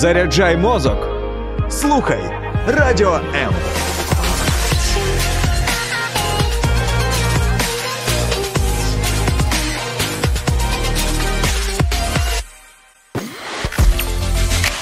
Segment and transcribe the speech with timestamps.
[0.00, 1.08] Заряджай мозок.
[1.70, 2.20] Слухай
[2.66, 3.54] Радіо М.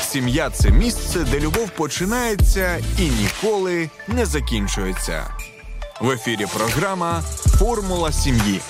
[0.03, 5.25] Сім'я це місце, де любов починається і ніколи не закінчується.
[6.01, 7.23] В ефірі програма
[7.59, 8.61] Формула сім'ї.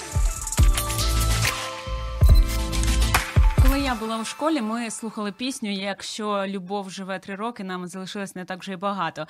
[4.21, 8.73] У школі, ми слухали пісню Якщо любов живе три роки, нам залишилось не так вже
[8.73, 9.27] й багато.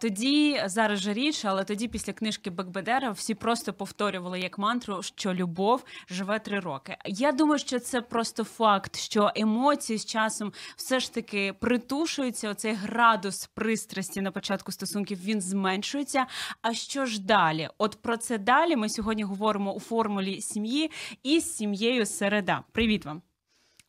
[0.00, 5.34] Тоді зараз же річ, але тоді, після книжки Бекбедера, всі просто повторювали як мантру, що
[5.34, 6.96] любов живе три роки.
[7.06, 12.50] Я думаю, що це просто факт, що емоції з часом все ж таки притушуються.
[12.50, 16.26] Оцей градус пристрасті на початку стосунків він зменшується.
[16.62, 17.68] А що ж далі?
[17.78, 20.90] От про це далі ми сьогодні говоримо у формулі сім'ї
[21.22, 22.62] і з сім'єю середа.
[22.72, 23.33] Привіт вам.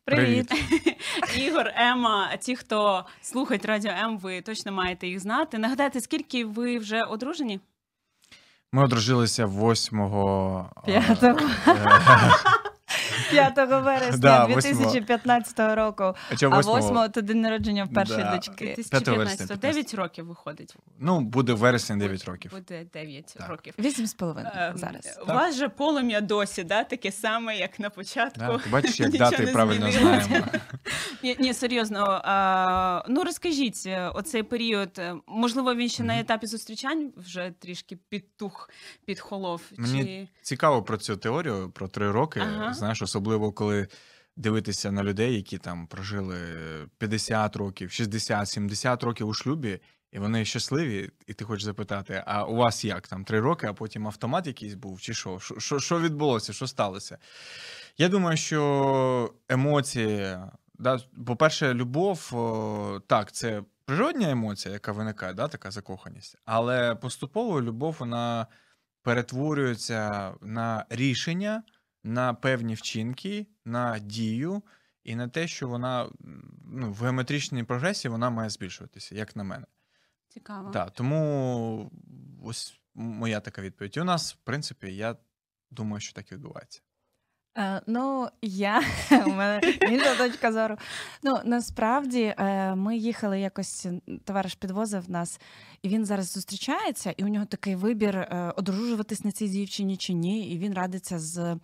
[0.06, 0.52] Привіт.
[1.38, 2.36] Ігор, Ема.
[2.36, 5.58] Ті, хто слухають радіо М, ви точно маєте їх знати.
[5.58, 7.60] Нагадайте, скільки ви вже одружені?
[8.72, 9.98] Ми одружилися 8
[10.86, 11.38] П'ятого.
[13.30, 16.14] 5 вересня Да, 2015 року.
[16.42, 17.02] А восьмого?
[17.02, 18.64] 8 то день народження в першої дочки.
[18.64, 20.76] 2015 9 років виходить.
[20.98, 22.50] Ну, буде в вересні 9 років.
[22.50, 23.74] Буде 9 років.
[23.78, 25.18] Вісім з половиною Ем, зараз.
[25.22, 26.84] У вас же полум'я досі, да?
[26.84, 28.38] таке саме, як на початку.
[28.38, 30.46] Да, бачиш, як дати правильно знаємо.
[31.38, 32.22] Ні, серйозно.
[33.08, 34.90] Ну розкажіть е, оцей період.
[34.98, 38.70] е, Можливо, він ще на етапі зустрічань вже трішки підтух,
[39.04, 39.62] підхолов.
[39.76, 40.28] Мені Чи...
[40.42, 42.42] Цікаво про цю теорію про три роки.
[42.86, 43.88] Знаєш, особливо коли
[44.36, 46.38] дивитися на людей, які там прожили
[46.98, 49.80] 50 років, 60, 70 років у шлюбі,
[50.12, 53.72] і вони щасливі, і ти хочеш запитати: а у вас як там три роки, а
[53.72, 55.38] потім автомат якийсь був, чи що?
[55.58, 56.52] Що- Що, відбулося?
[56.52, 57.18] Що сталося?
[57.98, 60.38] Я думаю, що емоції,
[60.78, 62.30] да, по-перше, любов,
[63.06, 68.46] так, це природня емоція, яка виникає, да, така закоханість, але поступово любов вона
[69.02, 71.62] перетворюється на рішення,
[72.06, 74.62] на певні вчинки, на дію
[75.04, 76.10] і на те, що вона
[76.64, 79.66] ну, в геометричній прогресії вона має збільшуватися, як на мене.
[80.28, 80.70] Цікаво.
[80.70, 81.90] Так, тому
[82.44, 83.96] ось моя така відповідь.
[83.96, 85.16] І у нас, в принципі, я
[85.70, 86.82] думаю, що так і відбувається.
[87.58, 88.82] Е, ну, я
[89.26, 90.76] у мене інша точка зору.
[91.22, 93.86] Ну насправді е, ми їхали якось,
[94.24, 95.40] товариш підвозив нас,
[95.82, 100.12] і він зараз зустрічається, і у нього такий вибір е, одружуватись на цій дівчині чи
[100.12, 100.50] ні.
[100.50, 101.56] І він радиться з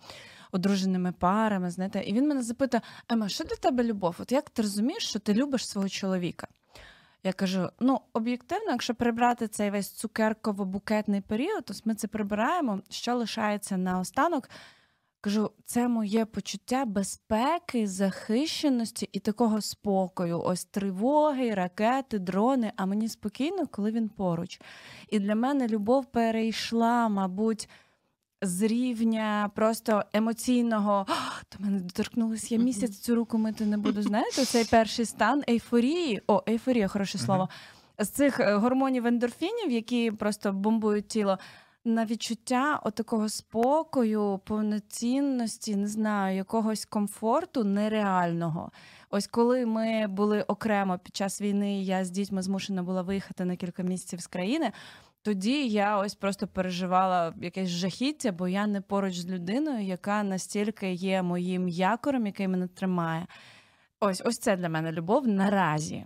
[0.53, 1.69] одруженими парами.
[1.69, 4.15] Знаєте, і він мене запитує: Ема, що для тебе любов?
[4.19, 6.47] От як ти розумієш, що ти любиш свого чоловіка?
[7.23, 12.81] Я кажу: ну, об'єктивно, якщо прибрати цей весь цукерково-букетний період, то ми це прибираємо.
[12.89, 14.49] Що лишається наостанок?
[15.21, 20.41] Кажу, це моє почуття безпеки, захищеності і такого спокою.
[20.41, 22.71] Ось тривоги, ракети, дрони.
[22.75, 24.61] А мені спокійно, коли він поруч.
[25.09, 27.69] І для мене любов перейшла, мабуть,
[28.43, 31.05] з рівня просто емоційного.
[31.57, 34.01] До мене доторкнулась, я місяць цю руку мити не буду.
[34.01, 36.21] Знаєте, цей перший стан ейфорії.
[36.27, 37.49] О, ейфорія, хороше слово.
[37.99, 41.37] З цих е, гормонів ендорфінів, які просто бомбують тіло
[41.85, 48.71] на відчуття отакого спокою, повноцінності, не знаю, якогось комфорту нереального.
[49.09, 53.55] Ось коли ми були окремо під час війни, я з дітьми змушена була виїхати на
[53.55, 54.71] кілька місяців з країни.
[55.23, 60.91] Тоді я ось просто переживала якесь жахіття, бо я не поруч з людиною, яка настільки
[60.93, 63.27] є моїм якорем, який мене тримає.
[63.99, 66.05] Ось ось це для мене любов наразі.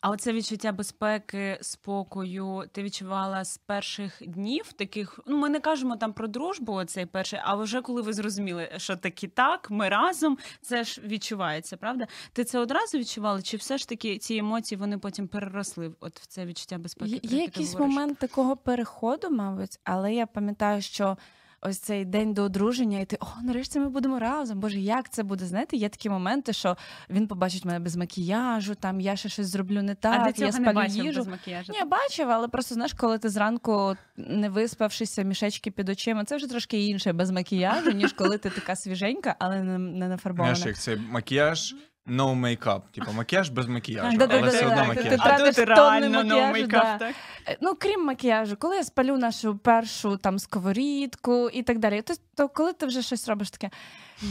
[0.00, 5.20] А оце відчуття безпеки, спокою, ти відчувала з перших днів таких.
[5.26, 8.96] Ну, ми не кажемо там про дружбу, оцей перший, а вже коли ви зрозуміли, що
[8.96, 12.06] таки так, ми разом, це ж відчувається, правда?
[12.32, 13.42] Ти це одразу відчувала?
[13.42, 17.20] Чи все ж таки ці емоції вони потім переросли от в це відчуття безпеки?
[17.22, 21.16] Є, якийсь момент такого переходу, мабуть, але я пам'ятаю, що
[21.64, 24.60] ось цей день до одруження, і ти о, нарешті ми будемо разом.
[24.60, 25.46] Боже, як це буде?
[25.46, 26.76] Знаєте, є такі моменти, що
[27.10, 30.32] він побачить мене без макіяжу, там я ще щось зроблю не так, а я до
[30.32, 31.18] цього спалю не бачив їжу.
[31.18, 31.72] без макіяжу.
[31.72, 36.36] Ні, я бачив, але просто знаєш, коли ти зранку не виспавшися, мішечки під очима, це
[36.36, 40.54] вже трошки інше без макіяжу, ніж коли ти така свіженька, але не, не нафарбована.
[40.54, 41.74] Знаєш, як це макіяж,
[42.06, 42.80] no makeup.
[42.92, 45.08] Типу макіяж без макіяжу, Да-да-да-да, але все одно так, макіяж.
[45.08, 46.98] ти а тратиш тут тонни реально no макіяжу, makeup, да.
[46.98, 47.14] так?
[47.48, 52.14] Е, Ну, крім макіяжу, коли я спалю нашу першу там сковорідку і так далі, то,
[52.34, 53.70] то коли ти вже щось робиш таке.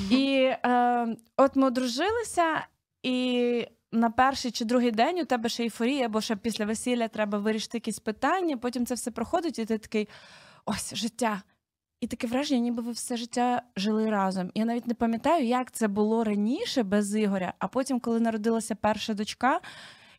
[0.09, 2.67] І е, от ми одружилися,
[3.03, 7.37] і на перший чи другий день у тебе ще ейфорія, бо ще після весілля треба
[7.37, 10.09] вирішити якісь питання, потім це все проходить, і ти такий
[10.65, 11.41] ось життя.
[12.03, 14.51] І таке враження, ніби ви все життя жили разом.
[14.55, 17.53] Я навіть не пам'ятаю, як це було раніше без Ігоря.
[17.59, 19.59] А потім, коли народилася перша дочка,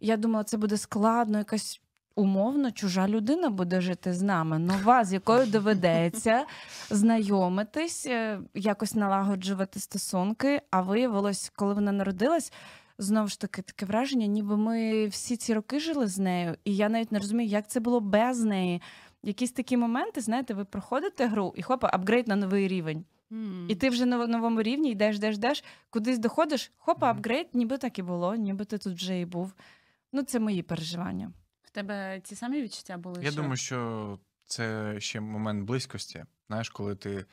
[0.01, 1.81] я думала, це буде складно, якась
[2.17, 6.45] умовно чужа людина буде жити з нами, нова, з якою доведеться
[6.91, 10.61] знайомитись, е, якось налагоджувати стосунки.
[10.71, 12.53] А виявилось, коли вона народилась.
[12.99, 16.89] Знову ж таки, таке враження, ніби ми всі ці роки жили з нею, і я
[16.89, 18.83] навіть не розумію, як це було без неї.
[19.27, 23.05] Якісь такі моменти, знаєте, ви проходите гру і хопа, апгрейд на новий рівень.
[23.33, 23.67] М.
[23.69, 27.99] І ти вже на новому рівні йдеш, йдеш, йдеш, кудись доходиш, хопа, апгрейд, ніби так
[27.99, 29.53] і було, ніби ти тут вже і був.
[30.13, 31.33] Ну, це мої переживання.
[31.63, 33.25] В тебе ці самі відчуття були?
[33.25, 33.41] Я що...
[33.41, 36.25] думаю, що це ще момент близькості.
[36.47, 37.25] Знаєш, коли ти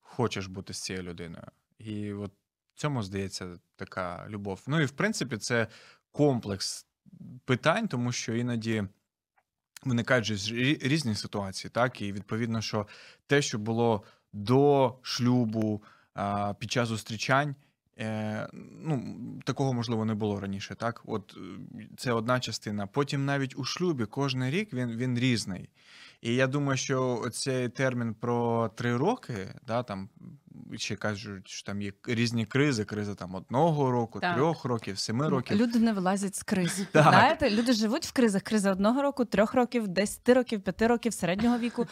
[0.00, 1.46] хочеш бути з цією людиною.
[1.78, 2.32] І от
[2.74, 4.62] в цьому здається така любов.
[4.66, 5.66] Ну і в принципі, це
[6.12, 6.86] комплекс
[7.44, 8.84] питань, тому що іноді
[9.84, 12.00] виникають же ж рі- різні ситуації, так?
[12.00, 12.86] І відповідно, що
[13.26, 14.02] те, що було
[14.32, 15.82] до шлюбу,
[16.58, 17.54] під час зустрічань.
[18.00, 18.48] Е,
[18.84, 21.02] ну, такого можливо не було раніше, так?
[21.06, 22.86] От е, це одна частина.
[22.86, 25.68] Потім навіть у шлюбі кожен рік він, він різний.
[26.20, 30.08] І я думаю, що цей термін про три роки, да, там
[30.76, 34.34] ще кажуть, що там є різні кризи, криза там одного року, Так.
[34.34, 35.56] трьох років, семи років.
[35.56, 36.82] Люди не вилазять з криз.
[36.92, 38.42] Знаєте, люди живуть в кризах.
[38.42, 41.86] Криза одного року, трьох років, десяти років, п'яти років, середнього віку.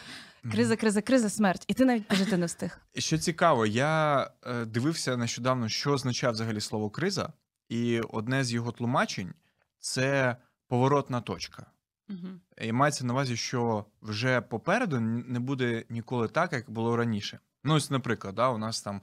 [0.51, 1.63] Криза, криза, криза, смерть.
[1.67, 2.79] І ти навіть пожити не встиг.
[2.95, 7.33] Що цікаво, я е, дивився нещодавно, що означає взагалі слово криза,
[7.69, 9.33] і одне з його тлумачень
[9.79, 10.35] це
[10.67, 11.65] поворотна точка.
[12.09, 12.39] Мгм.
[12.61, 17.39] І мається на увазі, що вже попереду не буде ніколи так, як було раніше.
[17.63, 19.01] Ну, ось, наприклад, да, у нас там.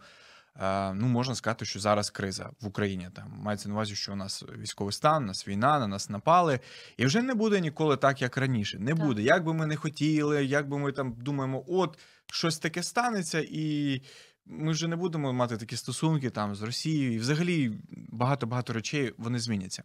[0.60, 3.08] е, Ну, можна сказати, що зараз криза в Україні.
[3.14, 6.60] Там мається на увазі, що у нас військовий стан, у нас війна, на нас напали,
[6.96, 8.78] і вже не буде ніколи так, як раніше.
[8.78, 9.06] Не Так.
[9.06, 9.22] буде.
[9.22, 11.98] Як би ми не хотіли, як би ми там думаємо, от
[12.32, 14.02] щось таке станеться, і
[14.46, 17.72] ми вже не будемо мати такі стосунки там з Росією, і взагалі
[18.08, 19.82] багато багато речей вони зміняться.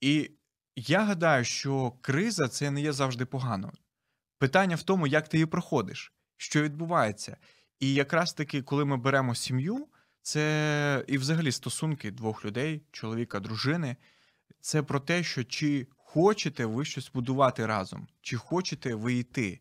[0.00, 0.30] І
[0.76, 3.72] я гадаю, що криза це не є завжди погано.
[4.38, 7.36] Питання в тому, як ти її проходиш, що відбувається.
[7.80, 9.88] І якраз таки, коли ми беремо сім'ю,
[10.22, 13.96] це і взагалі стосунки двох людей, чоловіка, дружини,
[14.60, 19.60] це про те, що чи хочете ви щось будувати разом, чи хочете ви йти.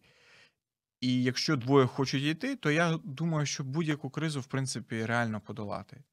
[1.01, 6.04] І якщо двоє хочуть йти, то я думаю, що будь-яку кризу, в принципі, реально подолати.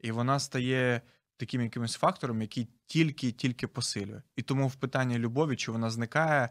[0.00, 1.02] І вона стає
[1.38, 4.22] таким якимось фактором, який тільки-тільки посилює.
[4.36, 6.48] І тому в питанні любові, чи вона зникає,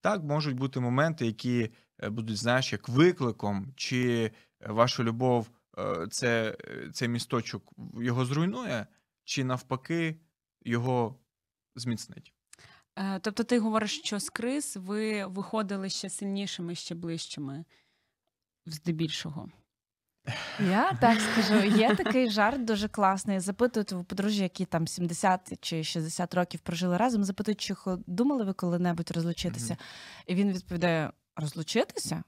[0.00, 1.70] так можуть бути моменти, які
[2.02, 4.30] е, будуть, знаєш, як викликом, чи
[4.60, 6.56] е, ваша любов е, це,
[6.92, 8.86] цей місточок його зруйнує,
[9.24, 10.20] чи навпаки
[10.62, 11.18] його
[11.76, 12.34] зміцнить.
[13.20, 17.64] Тобто ти говориш, що з криз ви виходили ще сильнішими, ще ближчими,
[18.66, 19.48] здебільшого.
[20.70, 23.40] Я так скажу, є такий жарт дуже класний.
[23.40, 27.74] Запитують у подружжя, які там 70 чи 60 років прожили разом, запитують, чи
[28.06, 29.76] думали ви коли-небудь розлучитися?
[30.26, 32.22] І він відповідає: розлучитися?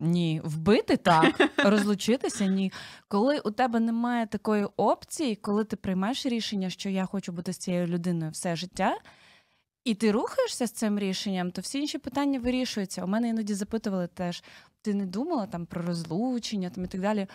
[0.00, 2.72] Ні, вбити так, розлучитися ні.
[3.08, 7.58] Коли у тебе немає такої опції, коли ти приймаєш рішення, що я хочу бути з
[7.58, 8.96] цією людиною все життя,
[9.84, 13.04] і ти рухаєшся з цим рішенням, то всі інші питання вирішуються.
[13.04, 14.44] У мене іноді запитували теж:
[14.82, 17.26] ти не думала там про розлучення там і так далі.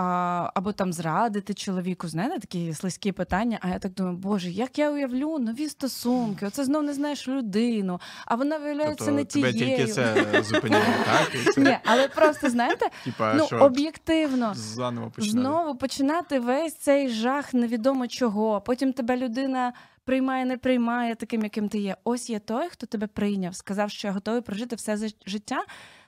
[0.00, 3.58] А, або там зрадити чоловіку, знаєте, такі слизькі питання.
[3.60, 8.00] А я так думаю, боже, як я уявлю нові стосунки, оце знов не знаєш людину,
[8.26, 9.76] а вона виявляється не тебе тією.
[9.76, 11.34] тільки це зупиняє, так?
[11.34, 14.52] І це, Ні, але просто знаєте, типа, ну що об'єктивно.
[14.54, 15.30] заново починати.
[15.30, 18.60] Знову починати весь цей жах невідомо чого.
[18.60, 19.72] Потім тебе людина
[20.08, 21.96] приймає, не приймає таким, яким ти є.
[22.04, 25.64] Ось є той, хто тебе прийняв, сказав, що я готовий прожити все життя.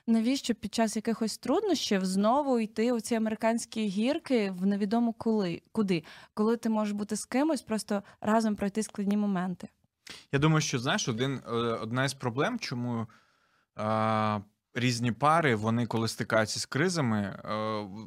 [0.07, 6.03] Навіщо під час якихось труднощів знову йти у ці американські гірки в невідомо коли, куди,
[6.33, 9.67] коли ти можеш бути з кимось, просто разом пройти складні моменти.
[10.31, 13.07] Я думаю, що знаєш, один, е, одна із проблем, чому
[14.73, 17.53] різні пари, вони коли стикаються з кризами, е,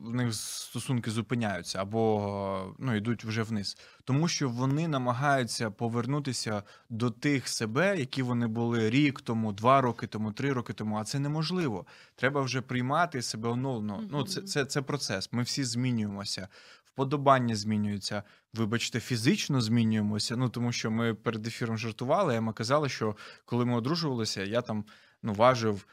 [0.02, 3.76] в них стосунки зупиняються або е, ну, йдуть вже вниз.
[4.04, 10.06] Тому що вони намагаються повернутися до тих себе, які вони були рік тому, два роки
[10.06, 10.96] тому, три роки тому.
[10.96, 11.86] А це неможливо.
[12.16, 14.04] Треба вже приймати себе оновлено.
[14.10, 15.32] Ну, це, це, це процес.
[15.32, 16.48] Ми всі змінюємося.
[16.84, 18.22] Вподобання змінюються,
[18.54, 20.36] вибачте, фізично змінюємося.
[20.36, 22.36] Ну тому що ми перед ефіром жартували.
[22.36, 24.84] а Ми казали, що коли ми одружувалися, я там
[25.22, 25.86] ну важив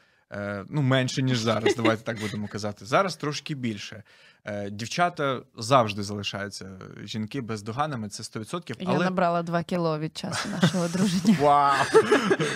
[0.68, 2.84] ну, менше, ніж зараз, давайте так будемо казати.
[2.84, 4.02] Зараз трошки більше.
[4.44, 8.92] Е, дівчата завжди залишаються жінки бездоганними, це 100%.
[8.92, 11.36] Я набрала 2 кіло від часу нашого одруження.
[11.40, 11.84] Вау!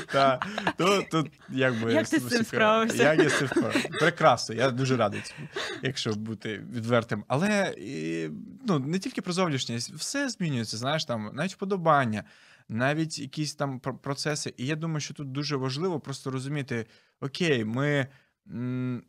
[1.10, 3.02] То, якби, Як ти з цим справився?
[3.02, 3.88] Як я з цим справився?
[3.88, 5.48] Прекрасно, я дуже радий цьому,
[5.82, 7.24] якщо бути відвертим.
[7.28, 7.74] Але
[8.64, 12.24] ну, не тільки про зовнішність, все змінюється, знаєш, там, навіть вподобання,
[12.68, 14.54] навіть якісь там про- процеси.
[14.56, 16.86] І я думаю, що тут дуже важливо просто розуміти:
[17.20, 18.06] окей, ми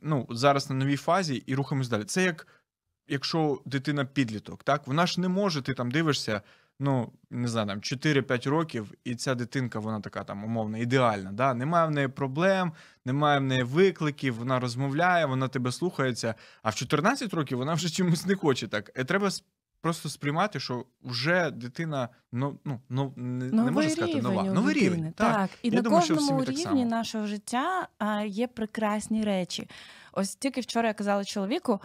[0.02, 2.04] ну, зараз на новій фазі і рухаємось далі.
[2.04, 2.48] Це як
[3.08, 6.42] якщо дитина підліток, так вона ж не може, ти там дивишся.
[6.80, 11.32] Ну, не знаю, там 4-5 років, і ця дитинка, вона така там умовно ідеальна.
[11.32, 11.54] Да?
[11.54, 12.72] Немає в неї проблем,
[13.06, 16.36] немає в неї викликів, вона розмовляє, вона тебе слухається.
[16.64, 18.92] А в 14 років вона вже чомусь не хоче так.
[19.00, 19.30] І треба
[19.82, 24.44] просто сприймати, що вже дитина ну, ну, ну не, не можна сказати нова.
[24.44, 25.14] Новий дитини, рівень.
[25.16, 25.50] Так.
[25.64, 29.70] І Я на думаю, що кожному так рівні нашого життя а, є прекрасні речі.
[30.12, 31.80] Ось тільки вчора я казала чоловіку.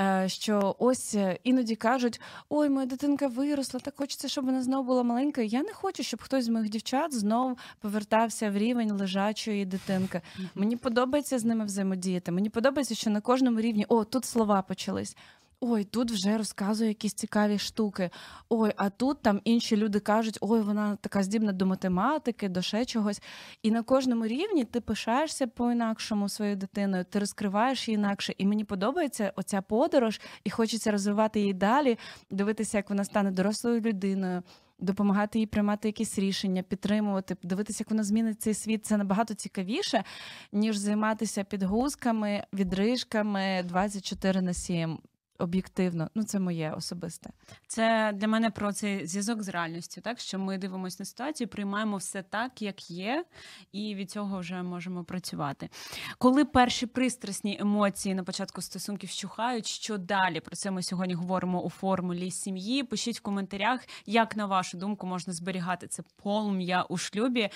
[0.00, 4.86] Е, Що ось е, іноді кажуть: ой, моя дитинка виросла, так хочеться, щоб вона знову
[4.86, 5.46] була маленькою.
[5.46, 10.20] Я не хочу, щоб хтось з моїх дівчат знов повертався в рівень лежачої дитинки.
[10.54, 12.32] Мені подобається з ними взаємодіяти.
[12.32, 15.16] Мені подобається, що на кожному рівні о, тут слова почались.
[15.60, 18.10] Ой, тут вже розказує якісь цікаві штуки.
[18.48, 22.84] Ой, а тут там інші люди кажуть, ой, вона така здібна до математики, до ще
[22.84, 23.22] чогось.
[23.62, 28.34] І на кожному рівні ти пишаєшся по-інакшому своєю дитиною, ти розкриваєш її інакше.
[28.38, 31.98] І мені подобається оця подорож, і хочеться розвивати її далі,
[32.30, 34.42] дивитися, як вона стане дорослою людиною.
[34.78, 38.86] Допомагати їй приймати якісь рішення, підтримувати, дивитися, як вона змінить цей світ.
[38.86, 40.04] Це набагато цікавіше,
[40.52, 44.98] ніж займатися підгузками, відрижками 24 на 7.
[45.40, 47.30] Об'єктивно, ну це моє особисте.
[47.66, 51.96] Це для мене про цей зв'язок з реальністю, так що ми дивимося на ситуацію, приймаємо
[51.96, 53.24] все так, як є,
[53.72, 55.68] і від цього вже можемо працювати.
[56.18, 60.40] Коли перші пристрасні емоції на початку стосунків вщухають, що далі?
[60.40, 62.82] Про це ми сьогодні говоримо у формулі сім'ї.
[62.82, 67.50] Пишіть в коментарях, як на вашу думку можна зберігати це полум'я у шлюбі.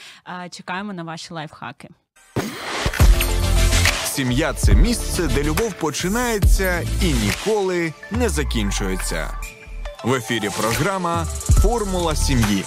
[0.45, 1.89] Е, Чекаємо на ваші лайфхаки.
[4.15, 9.31] Сім'я це місце, де любов починається і ніколи не закінчується.
[10.05, 11.27] В ефірі програма
[11.63, 12.65] Формула сім'ї.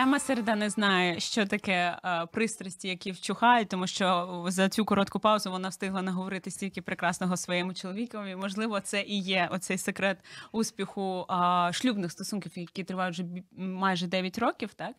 [0.00, 5.18] Ема Середа не знає, що таке е, пристрасті, які вчухають, тому що за цю коротку
[5.18, 8.36] паузу вона встигла наговорити стільки прекрасного своєму чоловікові.
[8.36, 10.18] Можливо, це і є оцей секрет
[10.52, 13.24] успіху е, шлюбних стосунків, які тривають вже
[13.56, 14.74] майже 9 років.
[14.74, 14.94] Так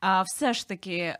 [0.00, 1.18] а все ж таки, е,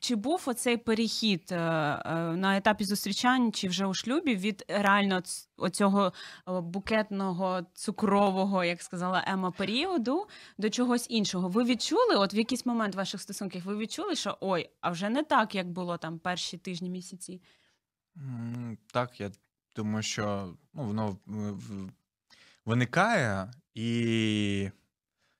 [0.00, 5.22] чи був оцей перехід е, е, на етапі зустрічань, чи вже у шлюбі від реально
[5.62, 6.12] оцього
[6.48, 10.26] е, букетного цукрового, як сказала Ема, періоду
[10.58, 11.48] до чогось іншого.
[11.48, 15.22] Ви відчули, от в якийсь момент ваших стосунків, ви відчули, що ой, а вже не
[15.22, 17.42] так, як було там перші тижні місяці.
[18.92, 19.30] Так, я
[19.76, 21.18] думаю, що ну, воно
[22.64, 24.70] виникає, і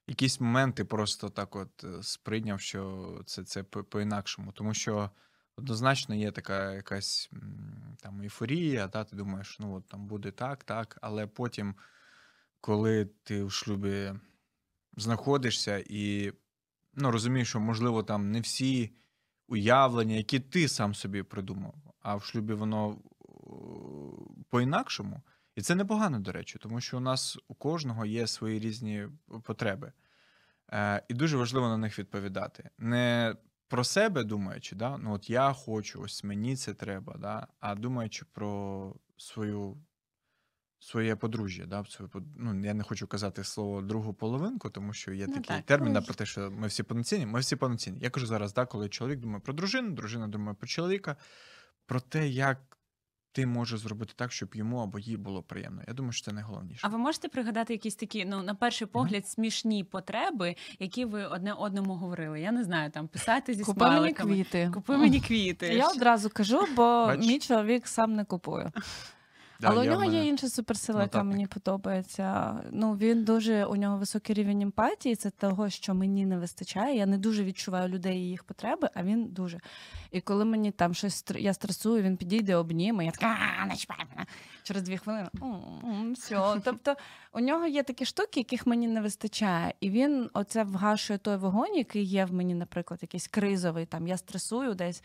[0.07, 4.53] якісь моменти просто так от е, сприйняв, що це, це по-інакшому.
[4.53, 5.11] Тому що
[5.57, 7.31] однозначно є така якась
[8.01, 11.75] там ейфорія, та, ти думаєш, ну от там буде так, так, але потім,
[12.61, 14.13] коли ти в шлюбі
[14.97, 16.33] знаходишся і
[16.95, 18.93] ну, розумієш, що можливо там не всі
[19.49, 22.97] уявлення, які ти сам собі придумав, а в шлюбі воно е,
[24.51, 25.23] по-інакшому.
[25.57, 29.09] І це непогано, до речі, тому що у нас у кожного є свої різні
[29.43, 29.93] потреби.
[30.73, 32.71] Е, і дуже важливо на них відповідати.
[32.79, 33.37] Не
[33.73, 34.99] про себе думаючи, да?
[34.99, 37.47] ну от я хочу, ось мені це треба, да?
[37.61, 39.77] а думаючи про свою.
[40.85, 45.27] Своє подружжя, да, свою, ну, я не хочу казати слово другу половинку, тому що є
[45.27, 45.65] Ну, такий так.
[45.65, 47.99] термін Ну, про те, що ми всі повноцінні, ми всі повноцінні.
[48.01, 51.17] Я кажу зараз, да, коли чоловік думає про дружину, дружина думає про чоловіка,
[51.87, 52.79] про те, як
[53.33, 55.83] ти можеш зробити так, щоб йому або їй було приємно.
[55.89, 56.81] Я думаю, що це найголовніше.
[56.87, 61.53] А ви можете пригадати якісь такі, ну на перший погляд, смішні потреби, які ви одне
[61.53, 62.41] одному говорили?
[62.41, 64.71] Я не знаю, там писати зі Купи мені квіти.
[64.75, 65.67] Купи мені квіти.
[65.67, 67.21] Я одразу кажу, бо Бач?
[67.21, 68.73] мій чоловік сам не купує.
[69.63, 71.33] Да, Але у нього мене- є інша суперсила, яка нотатник.
[71.33, 72.55] мені подобається.
[72.71, 75.17] Ну він дуже у нього високий рівень емпатії.
[75.17, 76.97] Це того, що мені не вистачає.
[76.97, 79.59] Я не дуже відчуваю людей і їх потреби, а він дуже.
[80.11, 83.05] І коли мені там щось я стресую, він підійде обніме.
[83.05, 84.27] Я така «А, не мене».
[84.63, 85.29] через дві хвилини.
[86.15, 86.61] Все.
[86.65, 86.97] Тобто
[87.33, 91.77] у нього є такі штуки, яких мені не вистачає, і він оце вгашує той вогонь,
[91.77, 93.87] який є в мені, наприклад, якийсь кризовий.
[93.87, 95.03] Там я стресую десь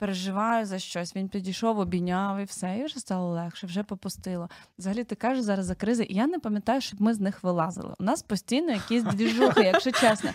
[0.00, 1.16] переживаю за щось.
[1.16, 4.48] Він підійшов, обійняв і все, і вже стало легше, вже попустило.
[4.78, 7.94] Взагалі, ти кажеш зараз за кризи, і я не пам'ятаю, щоб ми з них вилазили.
[8.00, 10.30] У нас постійно якісь двіжухи, якщо чесно.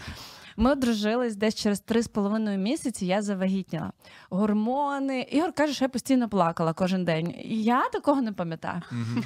[0.57, 3.05] Ми одружились десь через три з половиною місяці.
[3.05, 3.91] Я завагітніла.
[4.29, 5.21] Гормони.
[5.21, 7.33] Ігор каже, що я постійно плакала кожен день.
[7.45, 8.81] Я такого не пам'ятаю.
[8.91, 9.23] Мгм.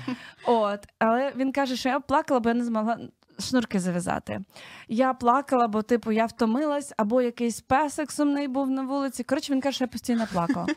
[0.47, 2.99] От, але він каже, що я плакала, бо я не змогла
[3.39, 4.39] шнурки зав'язати.
[4.87, 9.23] Я плакала, бо, типу, я втомилась, або якийсь песик сумний був на вулиці.
[9.23, 10.67] Коротше, він каже, що я постійно плакала.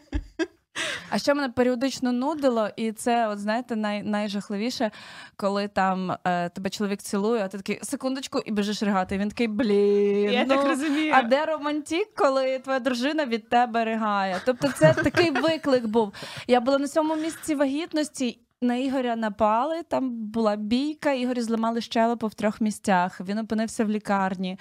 [1.11, 4.91] А що мене періодично нудило, і це, от знаєте, най, найжахливіше,
[5.37, 9.15] коли там е, тебе чоловік цілує, а ти такий секундочку і біжиш ригати.
[9.15, 10.33] І він такий блін.
[10.33, 11.15] Я ну, так розумію.
[11.17, 14.41] а де романтик, коли твоя дружина від тебе ригає?
[14.47, 16.13] Тобто, це такий виклик був.
[16.47, 18.39] Я була на сьомому місці вагітності.
[18.63, 23.21] На Ігоря напали, там була бійка, Ігорі зламали щелепу в трьох місцях.
[23.21, 24.59] Він опинився в лікарні.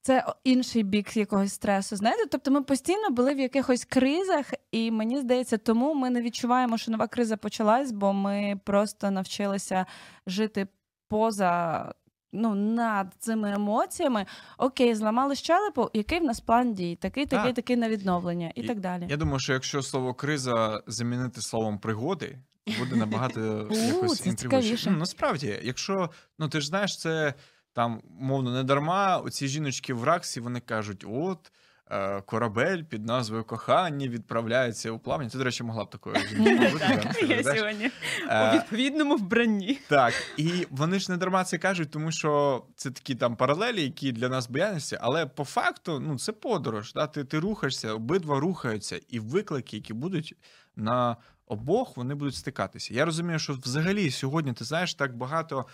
[0.00, 1.96] Це інший бік якогось стресу.
[1.96, 6.78] Знаєте, тобто ми постійно були в якихось кризах, і мені здається, тому ми не відчуваємо,
[6.78, 9.86] що нова криза почалась, бо ми просто навчилися
[10.26, 10.66] жити
[11.08, 11.92] поза.
[12.34, 14.26] Ну, над цими емоціями,
[14.58, 17.54] окей, зламали щелепу, який в нас план дій, такий, такий, Так.
[17.56, 19.06] такий на відновлення, і, І- так далі.
[19.10, 22.38] Я думаю, що якщо слово криза замінити словом пригоди,
[22.78, 24.90] буде набагато якось інтригуюче.
[24.90, 27.34] Ну, насправді, якщо ну ти ж знаєш, це
[27.72, 29.16] там мовно не дарма.
[29.18, 31.52] Оці жіночки в Раксі вони кажуть: от.
[31.90, 35.30] е, Корабель під назвою кохання відправляється у плавання.
[35.30, 36.16] Ти, до речі, могла б такою
[37.28, 37.90] я сьогодні
[38.28, 39.78] Е, у відповідному вбранні.
[39.88, 44.12] Так, і вони ж не дарма це кажуть, тому що це такі там паралелі, які
[44.12, 46.92] для нас боялися, але по факту ну це подорож.
[46.92, 47.06] Да?
[47.06, 50.34] Ти, ти рухаєшся, обидва рухаються, і виклики, які будуть
[50.76, 51.16] на
[51.52, 52.94] обох, вони будуть стикатися.
[52.94, 55.66] Я розумію, що взагалі сьогодні ти знаєш так багато.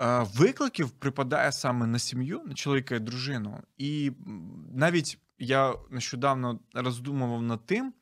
[0.00, 3.58] е, Викликів припадає саме на сім'ю, на чоловіка і дружину.
[3.78, 4.12] І
[4.74, 7.92] навіть я нещодавно роздумував над тим,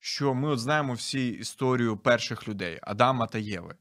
[0.00, 3.74] що ми от знаємо всі історію перших людей Адама та Єви.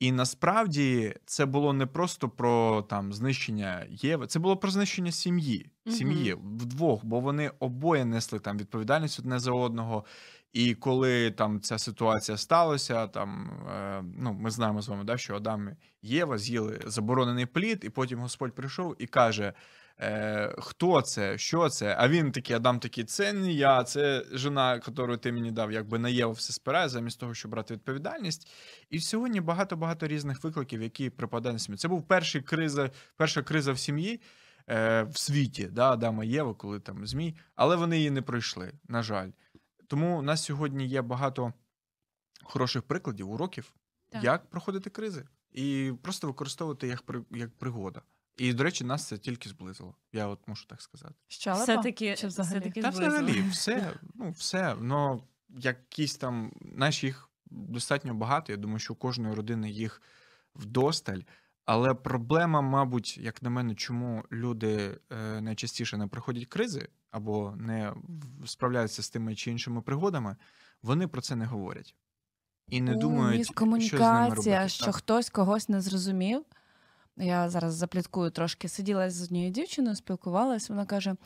[0.00, 5.70] І насправді це було не просто про там знищення Єви, це було про знищення сім'ї,
[5.90, 10.04] сім'ї вдвох, бо вони обоє несли там відповідальність одне за одного.
[10.52, 15.36] І коли там ця ситуація сталася, там е, ну ми знаємо з вами, да, що
[15.36, 15.68] Адам
[16.02, 19.52] і Єва з'їли заборонений плід, і потім Господь прийшов і каже:
[20.00, 21.38] е, Хто це?
[21.38, 21.96] Що це?
[21.98, 25.98] А він такий, Адам такий, це не я, це жена, яку ти мені дав, якби
[25.98, 28.50] на Єву все спирає, замість того, щоб брати відповідальність.
[28.90, 31.78] І сьогодні багато-багато різних викликів, які припадають на сім'ю.
[31.78, 34.20] Це був перший криза, перша криза в сім'ї
[34.68, 39.02] е, в світі, да, Адама Єва, коли там змій, але вони її не пройшли, на
[39.02, 39.30] жаль.
[39.88, 41.52] Тому у нас сьогодні є багато
[42.44, 43.74] хороших прикладів, уроків,
[44.08, 44.24] Так.
[44.24, 48.02] як проходити кризи, і просто використовувати їх як пригода.
[48.36, 49.94] І, до речі, нас це тільки зблизило.
[50.12, 51.14] Я от можу так сказати.
[51.28, 51.62] Щелепа?
[51.62, 52.58] Все-таки, Чи взагалі?
[52.58, 53.22] все-таки Та зблизило.
[53.26, 54.76] взагалі, все, ну, все.
[54.80, 58.52] Ну, якісь там, знаєш, їх достатньо багато.
[58.52, 60.02] Я думаю, що у кожної родини їх
[60.54, 61.20] вдосталь.
[61.68, 67.92] Але проблема, мабуть, як на мене, чому люди е, найчастіше не проходять кризи або не
[68.46, 70.36] справляються з тими чи іншими пригодами,
[70.82, 71.94] вони про це не говорять.
[72.68, 74.68] І не У, думають, що з ними робити.
[74.68, 74.94] що Так.
[74.94, 76.44] хтось когось не зрозумів.
[77.16, 78.68] Я зараз запліткую трошки.
[78.68, 80.68] Сиділа з однією дівчиною, спілкувалась.
[80.68, 81.16] Вона каже: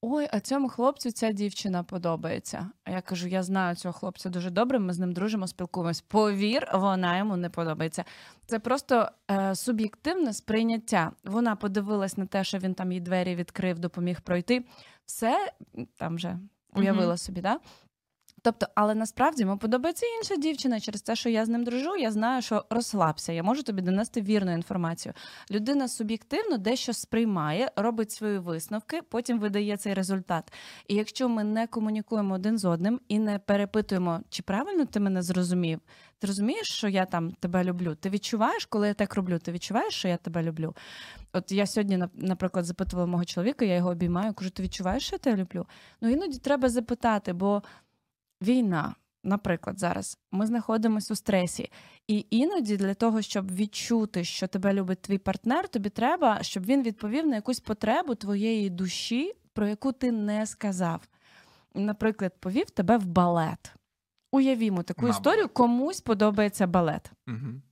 [0.00, 2.70] Ой, а цьому хлопцю ця дівчина подобається.
[2.84, 4.78] А я кажу: я знаю цього хлопця дуже добре.
[4.78, 6.00] Ми з ним дружимо, спілкуємось.
[6.00, 8.04] Повір, вона йому не подобається.
[8.46, 11.12] Це просто е, суб'єктивне сприйняття.
[11.24, 14.64] Вона подивилась на те, що він там їй двері відкрив, допоміг пройти.
[15.06, 15.52] Все
[15.96, 16.38] там вже
[16.74, 17.60] уявила собі, да?
[18.42, 21.96] Тобто, але насправді йому подобається інша дівчина через те, що я з ним дружу.
[21.96, 23.32] Я знаю, що розслабся.
[23.32, 25.12] Я можу тобі донести вірну інформацію.
[25.50, 30.52] Людина суб'єктивно дещо сприймає, робить свої висновки, потім видає цей результат.
[30.88, 35.22] І якщо ми не комунікуємо один з одним і не перепитуємо, чи правильно ти мене
[35.22, 35.80] зрозумів,
[36.18, 37.94] ти розумієш, що я там тебе люблю?
[37.94, 39.38] Ти відчуваєш, коли я так роблю?
[39.38, 40.74] Ти відчуваєш, що я тебе люблю?
[41.32, 45.14] От я сьогодні, нап- наприклад, запитувала мого чоловіка, я його обіймаю, кажу: ти відчуваєш, що
[45.14, 45.66] я тебе люблю?
[46.00, 47.62] Ну іноді треба запитати, бо
[48.42, 51.70] війна, наприклад, зараз ми знаходимося у стресі,
[52.08, 56.82] і іноді для того, щоб відчути, що тебе любить твій партнер, тобі треба, щоб він
[56.82, 61.08] відповів на якусь потребу твоєї душі, про яку ти не сказав.
[61.74, 63.74] Наприклад, повів тебе в балет.
[64.32, 65.14] Уявімо таку Мама.
[65.14, 67.10] історію, комусь подобається балет.
[67.26, 67.62] Мгм.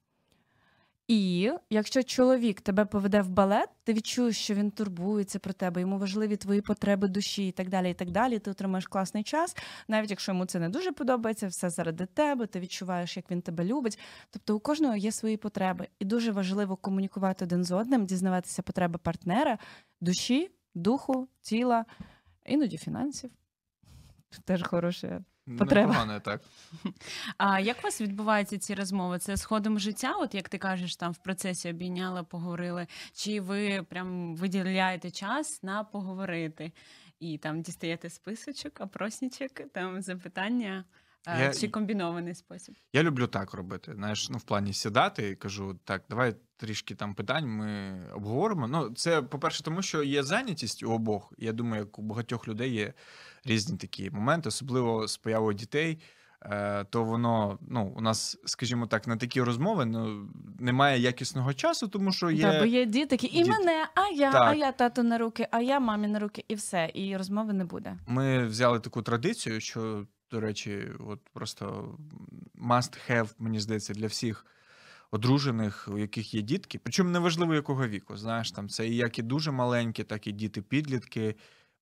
[1.08, 5.98] І якщо чоловік тебе поведе в балет, ти відчуєш, що він турбується про тебе, йому
[5.98, 7.90] важливі твої потреби душі і так далі.
[7.90, 8.38] І так далі.
[8.38, 9.56] Ти отримаєш класний час,
[9.88, 13.64] навіть якщо йому це не дуже подобається, все заради тебе, ти відчуваєш, як він тебе
[13.64, 13.98] любить.
[14.30, 18.98] Тобто у кожного є свої потреби, і дуже важливо комунікувати один з одним, дізнаватися потреби
[18.98, 19.58] партнера,
[20.00, 21.84] душі, духу, тіла,
[22.46, 23.30] іноді фінансів.
[24.44, 25.24] Теж хороше
[25.58, 25.86] Потреба.
[25.86, 26.40] Непогано, так.
[27.38, 29.18] А як у вас відбуваються ці розмови?
[29.18, 30.12] Це з ходом життя?
[30.12, 35.84] От як ти кажеш, там в процесі обійняли, поговорили, чи ви прям виділяєте час на
[35.84, 36.72] поговорити
[37.20, 40.84] і там дістаєте списочок, опроснічок, там запитання,
[41.26, 42.74] Я- чи комбінований спосіб?
[42.92, 43.92] Я люблю так робити.
[43.94, 48.68] Знаєш, ну в плані сідати і кажу: так, давай трішки там питань ми обговоримо.
[48.68, 51.32] Ну, це, по-перше, тому що є зайнятість у обох.
[51.38, 52.92] Я думаю, як у багатьох людей є
[53.44, 55.98] різні такі моменти, особливо з появою дітей.
[56.42, 60.28] е, То воно, ну, у нас, скажімо так, на такі розмови ну,
[60.60, 62.42] немає якісного часу, тому що є.
[62.42, 63.50] Та, бо є діти, які і Діти.
[63.50, 66.90] мене, а я, а я тату на руки, а я мамі на руки, і все.
[66.94, 67.98] І розмови не буде.
[68.06, 70.06] Ми взяли таку традицію, що,
[70.36, 71.96] до речі, от просто
[72.54, 74.46] must have, мені здається, для всіх
[75.10, 76.78] одружених, у яких є дітки.
[76.78, 78.16] Причому неважливо, якого віку.
[78.16, 81.34] Знаєш, там це як і дуже маленькі, так і діти-підлітки.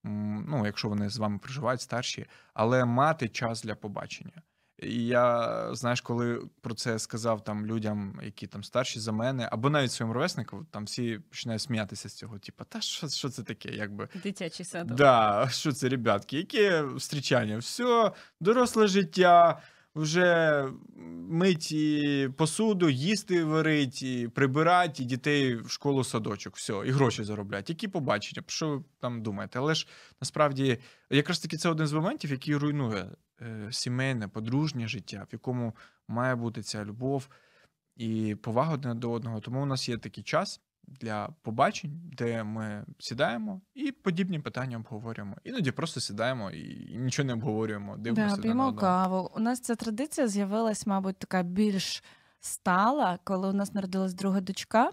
[0.03, 4.41] Ну, якщо вони з вами проживають старші, але мати час для побачення.
[4.79, 9.69] І я, знаєш, коли про це сказав там людям, які там старші за мене, або
[9.69, 12.39] навіть своїм ровесникам, там всі починають сміятися з цього.
[12.39, 13.69] Типу, та що, що це таке?
[13.69, 14.97] Якби Дитячий садок.
[14.97, 17.57] Да, що це, ребятки, яке зустрічання?
[17.57, 19.61] Все, доросле життя,
[19.95, 20.63] вже
[21.29, 26.55] мить і посуду, їсти варить, і прибирати, і дітей в школу садочок.
[26.55, 27.73] Все, і гроші заробляти.
[27.73, 28.43] Які побачення?
[28.47, 29.59] Що ви там думаєте?
[29.59, 29.87] Але ж
[30.21, 30.77] насправді,
[31.09, 33.09] якраз таки це один з моментів, який руйнує
[33.41, 35.75] е, сімейне, подружнє життя, в якому
[36.07, 37.27] має бути ця любов
[37.95, 39.39] і повага один до одного.
[39.39, 45.35] Тому у нас є такий час для побачень, де ми сідаємо і подібні питання обговорюємо.
[45.43, 47.97] Іноді просто сідаємо і, нічого не обговорюємо.
[47.97, 49.31] Дивимося Да, п'ємо каву.
[49.35, 52.03] У нас ця традиція з'явилась, мабуть, така більш
[52.39, 54.91] стала, коли у нас народилась друга дочка.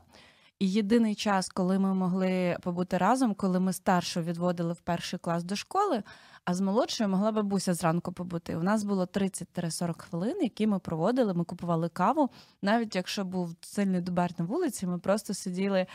[0.59, 5.45] І єдиний час, коли ми могли побути разом, коли ми старшу відводили в перший клас
[5.45, 6.03] до школи,
[6.45, 8.57] а з молодшою могла бабуся зранку побути.
[8.57, 11.35] У нас було 30-40 хвилин, які ми проводили.
[11.35, 12.31] Ми купували каву.
[12.63, 15.87] Навіть якщо був сильний дубар на вулиці, ми просто сиділи.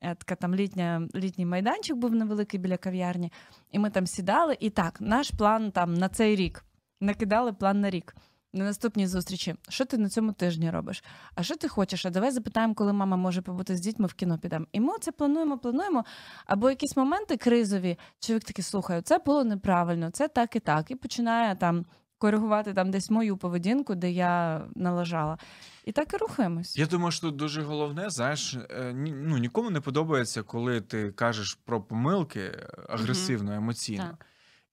[0.00, 3.32] е, Така там літня, літній майданчик був невеликий біля кав'ярні,
[3.70, 4.56] і ми там сідали.
[4.60, 6.64] І так, наш план там на цей рік
[7.00, 8.16] накидали план на рік.
[8.56, 11.04] На наступній зустрічі, що ти на цьому тижні робиш?
[11.34, 12.06] А що ти хочеш?
[12.06, 14.66] А давай запитаємо, коли мама може побути з дітьми в кіно підемо.
[14.72, 16.04] І ми це плануємо, плануємо.
[16.46, 20.90] Або якісь моменти кризові, чоловік такий слухає, це було неправильно, це так і так.
[20.90, 21.86] І починає там
[22.18, 25.38] коригувати там десь мою поведінку, де я налажала.
[25.84, 26.78] І так і рухаємось.
[26.78, 31.58] Я думаю, що тут дуже головне, знаєш, е, ну, нікому не подобається, коли ти кажеш
[31.64, 34.04] про помилки е, агресивно, емоційно.
[34.04, 34.26] Так.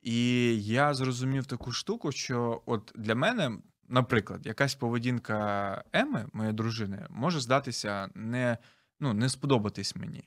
[0.03, 3.51] І я зрозумів таку штуку, що от для мене,
[3.93, 8.57] наприклад, якась поведінка Еми, моєї дружини, може здатися не,
[8.99, 10.23] ну, не сподобатись мені.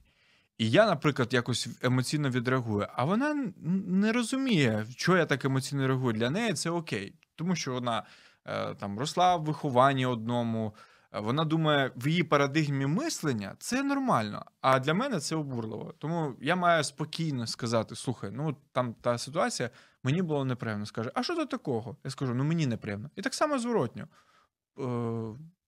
[0.59, 3.53] І я, наприклад, якось емоційно відреагую, а вона
[3.87, 6.13] не розуміє, що я так емоційно реагую.
[6.13, 8.03] Для неї це окей, тому що вона
[8.45, 10.75] е, там росла в вихованні одному.
[11.13, 15.95] е, Вона думає, в її парадигмі мислення це нормально, а для мене це обурливо.
[15.99, 19.71] Тому я маю спокійно сказати: слухай, ну там та ситуація,
[20.07, 20.87] мені було неприємно.
[20.87, 21.97] Скаже, а що до такого?
[22.05, 23.11] Я скажу, ну мені неприємно.
[23.17, 24.09] І так само зворотньо.
[24.79, 24.83] Е,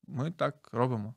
[0.06, 1.14] Ми так робимо.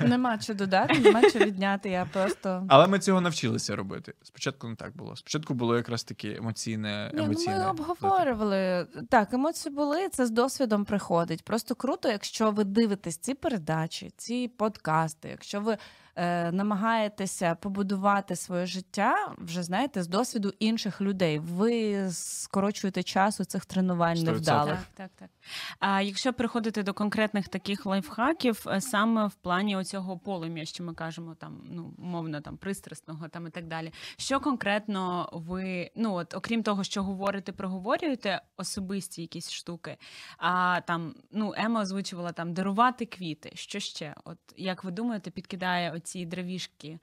[0.00, 1.90] Нема що додати, нема що відняти.
[1.90, 4.14] Я просто Але ми цього навчилися робити.
[4.22, 5.16] Спочатку не так було.
[5.16, 7.10] Спочатку було якраз таки емоційне.
[7.14, 8.86] Ні, ну, емоційне ми обговорювали.
[9.10, 11.44] Так, емоції були, це з досвідом приходить.
[11.44, 15.76] Просто круто, якщо ви дивитесь ці передачі, ці подкасти, якщо ви
[16.16, 21.38] е, намагаєтеся побудувати своє життя, вже знаєте, з досвіду інших людей.
[21.38, 24.24] Ви скорочуєте час у цих тренувань 100%.
[24.24, 24.78] невдалих.
[24.78, 25.30] Так, так, так.
[25.78, 30.94] А якщо приходити до конкретних таких лайфхаків, е, саме в плані оцього полум'я, що ми
[30.94, 33.92] кажемо, там ну умовно там пристрасного там і так далі.
[34.16, 39.96] Що конкретно ви, ну от окрім того, що говорите, проговорюєте особисті якісь штуки,
[40.38, 43.52] а там ну Ема озвучувала там дарувати квіти.
[43.54, 44.14] Що ще?
[44.24, 46.98] От як ви думаєте, підкидає оці дровішки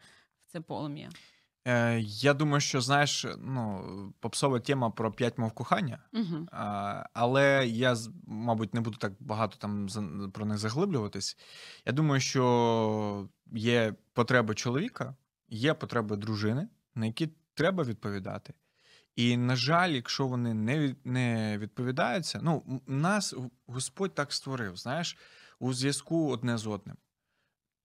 [0.46, 1.10] в це полум'я?
[1.68, 6.00] Е, я думаю, що знаєш, ну, попсова тема про п'ять мов кохання.
[6.14, 6.48] Угу.
[6.52, 7.96] А, але я,
[8.28, 9.88] мабуть, не буду так багато там
[10.34, 11.38] про них заглиблюватись.
[11.86, 15.16] Я думаю, що є потреби чоловіка,
[15.50, 18.54] є потреби дружини, на які треба відповідати.
[19.16, 23.36] І, на жаль, якщо вони не, не відповідаються, ну, нас
[23.68, 25.18] Господь так створив, знаєш,
[25.60, 26.98] у зв'язку одне з одним.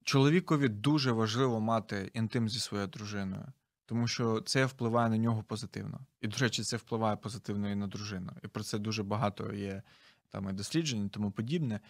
[0.05, 3.47] Чоловікові дуже важливо мати інтим зі своєю дружиною,
[3.87, 6.01] тому що це впливає на нього позитивно.
[6.21, 8.33] І, до речі, це впливає позитивно і на дружину.
[8.45, 9.83] І про це дуже багато є
[10.31, 11.81] там і досліджень, і тому подібне.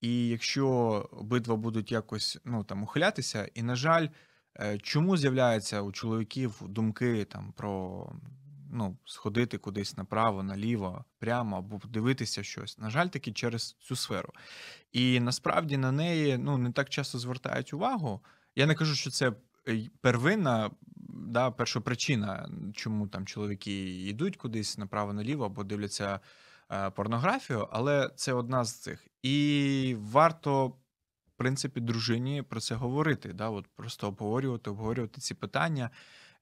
[0.00, 0.68] І якщо
[1.12, 4.08] обидва будуть якось ну, там, ухилятися, і, на жаль,
[4.60, 8.12] е, чому з'являються у чоловіків думки там, про
[8.72, 12.78] ну, сходити кудись направо, наліво, прямо або подивитися щось.
[12.78, 14.32] На жаль, таки через цю сферу.
[14.92, 18.20] І насправді на неї ну, не так часто звертають увагу.
[18.56, 19.32] Я не кажу, що це
[19.68, 20.70] е, первинна
[21.08, 26.20] да, першопричина, чому там чоловіки йдуть кудись направо-наліво або дивляться
[26.70, 29.06] е, порнографію, але це одна з цих.
[29.22, 30.66] І варто,
[31.26, 33.32] в принципі, дружині про це говорити.
[33.32, 35.90] Да, от Просто обговорювати, обговорювати ці питання.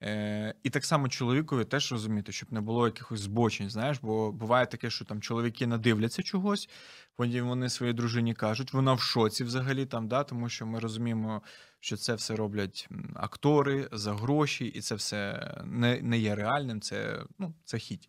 [0.02, 3.70] Е, І так само чоловікові теж розуміти, щоб не було якихось збочень.
[3.70, 6.68] Знаєш, бо буває таке, що там чоловіки надивляться чогось,
[7.16, 11.42] потім вони своїй дружині кажуть, вона в шоці взагалі там, да, тому що ми розуміємо,
[11.80, 17.24] що це все роблять актори за гроші, і це все не не є реальним, це
[17.38, 18.08] ну, це хіть,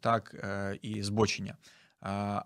[0.00, 1.56] так, е, і збочення.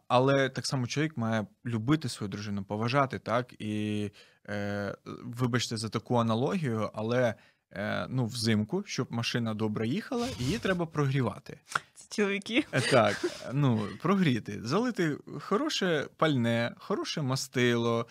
[0.09, 4.11] Але так само чоловік має любити свою дружину, поважати, так, і
[4.49, 7.35] е, вибачте за таку аналогію, але.
[7.77, 11.59] Е, ну, взимку, щоб машина добре їхала, її треба прогрівати.
[11.95, 12.65] Це чоловіки.
[12.73, 18.07] Е, так, ну, прогріти, залити хороше пальне, хороше мастило.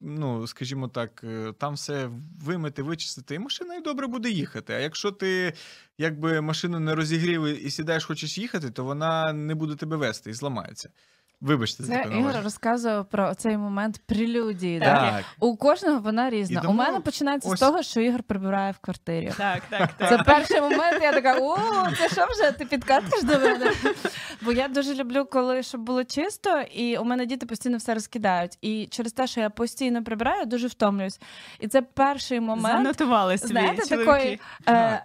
[0.00, 2.10] Ну, скажімо так, е, там все
[2.44, 4.72] вимити, вичистити, і машина і добре буде їхати.
[4.72, 5.52] А якщо ти
[5.98, 10.34] якби машину не розігрів і сідаєш, хочеш їхати, то вона не буде тебе вести і
[10.34, 10.90] зламається.
[11.40, 14.80] Вибачте, це Ігор розказував про цей момент прелюдії.
[14.80, 15.12] Так.
[15.12, 15.24] так.
[15.40, 16.60] У кожного вона різна.
[16.60, 16.74] Тому...
[16.74, 17.56] У мене починається Ось...
[17.56, 19.32] з того, що Ігор прибирає в квартирі.
[19.38, 20.08] Так, так, так.
[20.08, 21.02] Це перший момент.
[21.02, 21.56] Я така: о,
[21.98, 22.52] це що вже?
[22.52, 23.72] Ти підкатиш до мене?
[24.42, 28.58] Бо я дуже люблю, коли щоб було чисто, і у мене діти постійно все розкидають.
[28.60, 31.20] І через те, що я постійно прибираю, дуже втомлююсь.
[31.60, 32.78] І це перший момент.
[32.78, 34.40] Занотували собі, знаєте, такої.
[34.66, 35.02] Е, Е,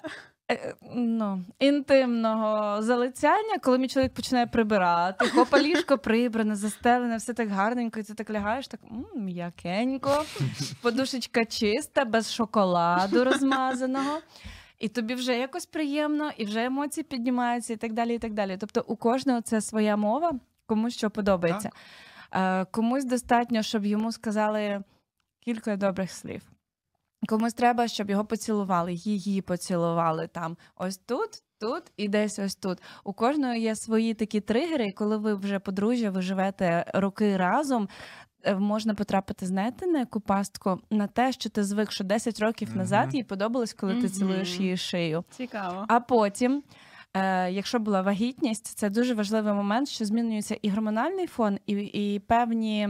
[0.96, 8.00] ну, інтимного залицяння, коли мій чоловік починає прибирати, хопа ліжко прибране, застелене, все так гарненько,
[8.00, 8.80] і ти так лягаєш, так
[9.16, 10.26] м'якенько,
[10.82, 14.20] подушечка чиста, без шоколаду розмазаного.
[14.80, 18.16] І тобі вже якось приємно, і вже емоції піднімаються, і так далі.
[18.16, 18.58] і так далі.
[18.60, 20.32] Тобто у кожного це своя мова,
[20.66, 21.70] комусь що подобається.
[22.30, 22.62] Так.
[22.62, 24.84] Е, комусь достатньо, щоб йому сказали
[25.40, 26.53] кілька добрих слів.
[27.28, 30.58] Комусь треба, щоб його поцілували, її поцілували там.
[30.76, 32.82] Ось тут, тут і десь ось тут.
[33.04, 37.90] У кожного є свої такі тригери, і коли ви вже подружжя, ви живете роки разом.
[38.44, 42.70] Е, можна потрапити, знаєте, на яку пастку на те, що ти звик, що 10 років
[42.70, 42.78] mm-hmm.
[42.78, 44.02] назад їй подобалось, коли mm-hmm.
[44.02, 45.24] ти цілуєш її шию.
[45.30, 45.86] Цікаво.
[45.88, 46.64] А потім,
[47.14, 52.20] е, якщо була вагітність, це дуже важливий момент, що змінюється і гормональний фон, і і
[52.20, 52.90] певні,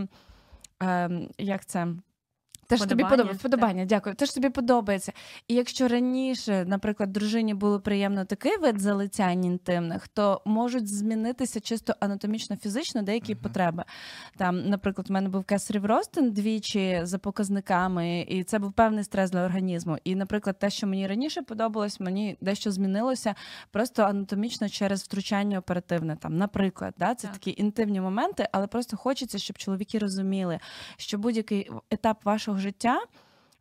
[0.84, 1.88] е, як це.
[2.78, 3.40] Те ж тобі подобається.
[3.40, 4.16] Вподобання, дякую.
[4.16, 5.12] Те ж тобі подобається.
[5.48, 11.96] І якщо раніше, наприклад, дружині було приємно такий вид залицянь інтимних, то можуть змінитися чисто
[12.00, 13.42] анатомічно, фізично деякі uh-huh.
[13.42, 13.84] потреби.
[14.38, 19.32] Там, наприклад, у мене був кесарів ростин двічі за показниками, і це був певний стрес
[19.32, 19.98] для організму.
[20.04, 23.36] І, наприклад, те, що мені раніше подобалось, мені дещо змінилося
[23.72, 26.16] просто анатомічно через втручання оперативне.
[26.16, 27.34] Там, наприклад, да, це так.
[27.38, 30.60] такі інтимні моменти, але просто хочеться, щоб чоловіки розуміли,
[30.98, 33.00] що будь-який етап вашого життя,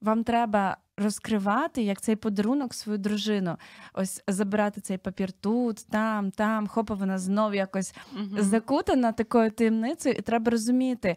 [0.01, 3.57] вам треба розкривати як цей подарунок свою дружину.
[3.95, 8.43] Ось забирати цей папір тут, там, там, хопа, вона знов якось угу.
[8.43, 11.17] закутана такою таємницею, і треба розуміти,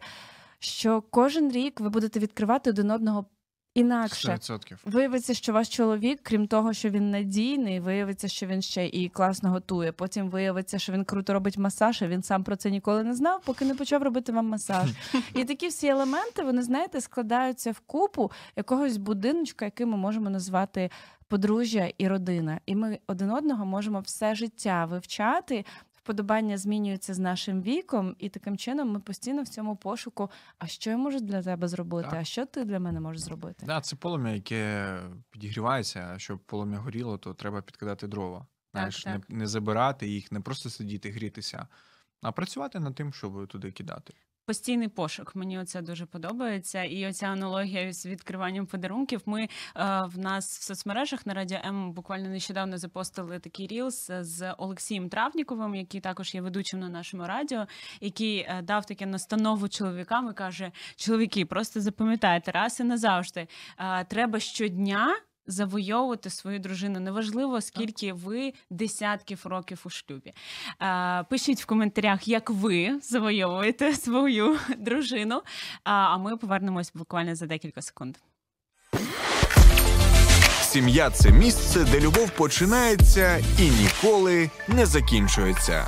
[0.58, 3.26] що кожен рік ви будете відкривати один одного
[3.80, 4.76] інакше 100%.
[4.84, 9.50] виявиться, що ваш чоловік, крім того, що він надійний, виявиться, що він ще і класно
[9.50, 9.92] готує.
[9.92, 12.02] Потім виявиться, що він круто робить масаж.
[12.02, 14.90] а Він сам про це ніколи не знав, поки не почав робити вам масаж.
[15.34, 20.90] І такі всі елементи, вони знаєте, складаються в купу якогось будиночка, який ми можемо назвати.
[21.28, 25.64] Подружжя і родина, і ми один одного можемо все життя вивчати,
[26.06, 30.30] вподобання змінюються з нашим віком, і таким чином ми постійно в цьому пошуку.
[30.58, 32.08] А що я можу для тебе зробити?
[32.10, 32.20] Так.
[32.20, 33.66] А що ти для мене можеш зробити?
[33.66, 34.98] Да, це полум'я, яке
[35.30, 36.12] підігрівається.
[36.14, 38.46] А щоб полум'я горіло, то треба підкидати дрова.
[38.72, 39.30] Знаєш, так, так.
[39.30, 41.66] Не, не забирати їх, не просто сидіти, грітися,
[42.22, 44.14] а працювати над тим, щоб туди кидати.
[44.46, 45.36] Постійний пошук.
[45.36, 46.84] Мені оце дуже подобається.
[46.84, 49.22] І оця аналогія з відкриванням подарунків.
[49.26, 49.48] Ми е,
[50.14, 55.74] в нас в соцмережах на радіо М буквально нещодавно запостили такий рілс з Олексієм Травніковим,
[55.74, 57.66] який також є ведучим на нашому радіо,
[58.00, 63.46] який е, дав таке настанову чоловікам і каже: чоловіки, просто запам'ятайте раз і назавжди.
[63.78, 67.00] Е, треба щодня завойовувати свою дружину.
[67.00, 70.32] Неважливо, скільки ви десятків років у шлюбі.
[71.30, 75.42] Пишіть в коментарях, як ви завойовуєте свою дружину.
[75.84, 78.16] А ми повернемось буквально за декілька секунд.
[80.62, 85.86] Сім'я це місце, де любов починається і ніколи не закінчується.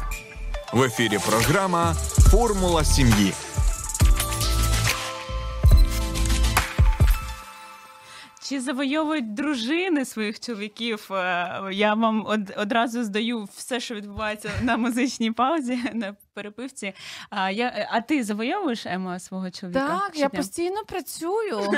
[0.73, 1.95] В ефірі програма
[2.31, 3.33] Формула сім'ї.
[8.49, 11.09] Чи завойовують дружини своїх чоловіків?
[11.13, 15.79] Е, Я вам од- одразу здаю все, що відбувається на музичній паузі,
[16.39, 16.93] перепивці.
[17.31, 19.89] А, я, а ти завойовуєш Ема свого чоловіка?
[19.89, 21.61] Так, я постійно працюю.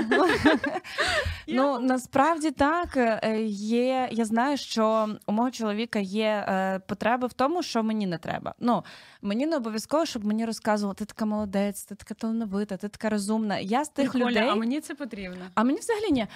[1.49, 4.09] ну насправді так е, є.
[4.13, 8.55] Я знаю, що у мого чоловіка є е, потреби в тому, що мені не треба.
[8.59, 8.85] Ну
[9.23, 13.59] мені не обов'язково, щоб мені розказували, ти така молодець, ти така талановита, ти така розумна.
[13.59, 14.49] Я з тих людей.
[14.49, 15.45] а мені це потрібно.
[15.55, 16.27] А мені взагалі ні.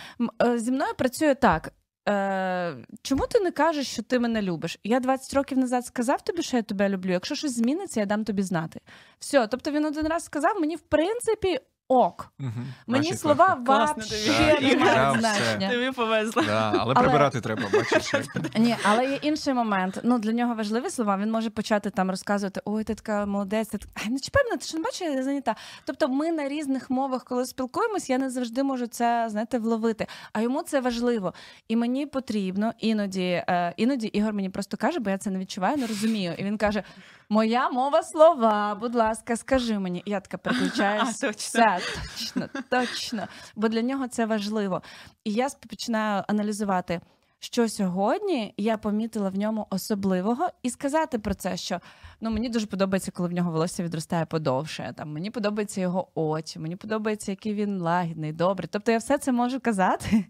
[0.42, 1.72] Е, Зі мною працює так.
[2.08, 4.78] Е, чому ти не кажеш, що ти мене любиш?
[4.84, 7.12] Я 20 років назад сказав тобі, що я тебе люблю.
[7.12, 8.80] Якщо щось зміниться, я дам тобі знати.
[9.18, 12.32] Все, тобто він один раз сказав, мені в принципі ок.
[12.38, 12.66] Мгм.
[12.86, 13.16] Мені Бачите?
[13.18, 15.70] слова вообще не мають значення.
[15.70, 16.42] Тобі повезло.
[16.46, 18.12] Да, але Але- прибирати треба, бачиш.
[18.58, 20.00] Ні, але є інший момент.
[20.02, 21.16] Ну для нього важливі слова.
[21.16, 24.56] Він може почати там розказувати: ой, ти така молодець, ти така, Ай, не чіпай мене,
[24.56, 25.54] ти що не бачиш, я зайнята.
[25.84, 30.06] Тобто, ми на різних мовах, коли спілкуємось, я не завжди можу це знаєте, вловити.
[30.32, 31.34] А йому це важливо.
[31.68, 35.76] І мені потрібно іноді, е, іноді Ігор мені просто каже, бо я це не відчуваю,
[35.76, 36.34] не розумію.
[36.38, 36.82] І він каже:
[37.28, 40.02] Моя мова слова, будь ласка, скажи мені.
[40.04, 41.24] І я така переключаюсь.
[41.54, 42.48] А, точно.
[42.48, 43.28] Точно, точно.
[43.56, 44.82] Бо для нього це важливо.
[45.24, 47.00] І я починаю аналізувати,
[47.44, 51.80] що сьогодні я помітила в ньому особливого, і сказати про це, що
[52.20, 54.94] ну мені дуже подобається, коли в нього волосся відростає подовше.
[54.96, 58.68] Там мені подобаються його очі, мені подобається, який він лагідний, добрий.
[58.72, 60.24] Тобто я все це можу казати.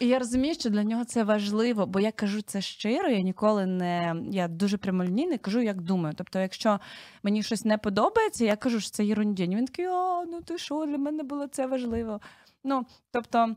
[0.00, 3.66] І я розумію, що для нього це важливо, бо я кажу це щиро, я ніколи
[3.66, 6.14] не я дуже прямолінійний, кажу, як думаю.
[6.18, 6.80] Тобто, якщо
[7.22, 9.54] мені щось не подобається, я кажу, що це єрундінь.
[9.54, 12.20] Він такий, о, ну ти що, для мене було це важливо.
[12.64, 13.56] Ну, тобто,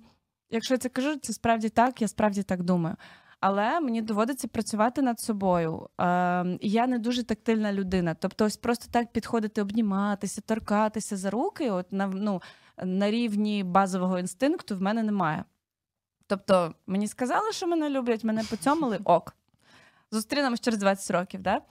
[0.52, 2.96] якщо я це кажу, це справді так, я справді так думаю.
[3.40, 5.90] Але мені доводиться працювати над собою.
[6.02, 8.14] Е, я не дуже тактильна людина.
[8.14, 12.42] Тобто, ось просто так підходити, обніматися, торкатися за руки, от на, ну,
[12.84, 15.44] на рівні базового інстинкту в мене немає.
[16.28, 19.36] Тобто, мені сказали, що мене люблять, мене поцьомили, ок.
[20.13, 21.62] Зустрінемось через 20 років, да?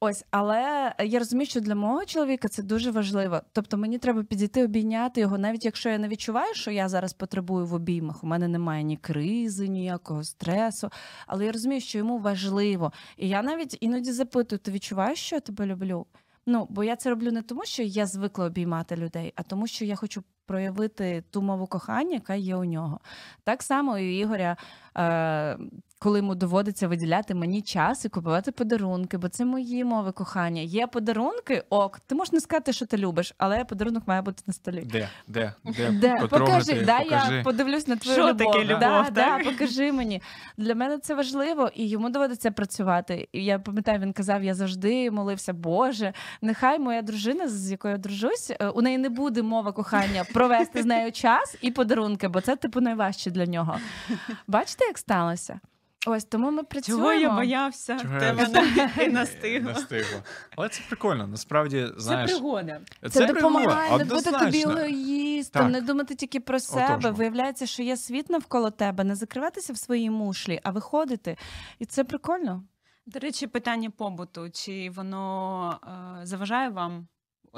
[0.00, 3.40] Ось, але я розумію, що для мого чоловіка це дуже важливо.
[3.52, 7.66] Тобто мені треба підійти, обійняти його, навіть якщо я не відчуваю, що я зараз потребую
[7.66, 8.24] в обіймах.
[8.24, 10.90] У мене немає ні кризи, ніякого стресу.
[11.26, 12.92] Але я розумію, що йому важливо.
[13.16, 16.06] І я навіть іноді запитую: ти відчуваєш, що я тебе люблю?
[16.46, 19.84] Ну, бо я це роблю не тому, що я звикла обіймати людей, а тому, що
[19.84, 23.00] я хочу проявити ту мову кохання, яка є у нього.
[23.44, 24.56] Так само і у Ігоря,
[24.96, 25.58] е,
[25.98, 30.62] коли йому доводиться виділяти мені час і купувати подарунки, бо це мої мови кохання.
[30.62, 34.52] Є подарунки, ок, ти можеш не сказати, що ти любиш, але подарунок має бути на
[34.52, 34.82] столі.
[34.92, 35.08] Де?
[35.26, 35.52] Де?
[35.64, 35.90] Де?
[36.00, 36.26] Де?
[36.30, 37.36] Покажи, дай покажи.
[37.36, 38.52] я подивлюсь на твою Що любов.
[38.52, 39.14] таке любов, да, так?
[39.14, 40.22] Да, покажи мені.
[40.56, 43.28] Для мене це важливо, і йому доводиться працювати.
[43.32, 47.98] І я пам'ятаю, він казав, я завжди молився, Боже, нехай моя дружина, з якою я
[47.98, 52.40] дружусь, е, у неї не буде мова кохання провести з нею час і подарунки, бо
[52.40, 53.78] це типу найважче для нього.
[54.46, 55.60] Бачите, як сталося?
[56.06, 57.02] Ось тому ми працюємо.
[57.02, 57.98] Чого я боявся?
[57.98, 59.72] Чого Те я мене і настигло.
[59.72, 60.22] Настигло.
[60.56, 61.26] Але це прикольно.
[61.26, 62.80] Насправді, знаєш, Це пригода.
[63.10, 65.72] Це, допомагає пригода, не бути тобі егоїстом, Так.
[65.72, 66.96] не думати тільки про себе.
[66.98, 67.12] Отож.
[67.18, 71.36] Виявляється, що є світ навколо тебе, не закриватися в своїй мушлі, а виходити.
[71.78, 72.64] І це прикольно.
[73.06, 74.50] До речі, питання побуту.
[74.50, 75.80] Чи воно
[76.22, 77.06] е, заважає вам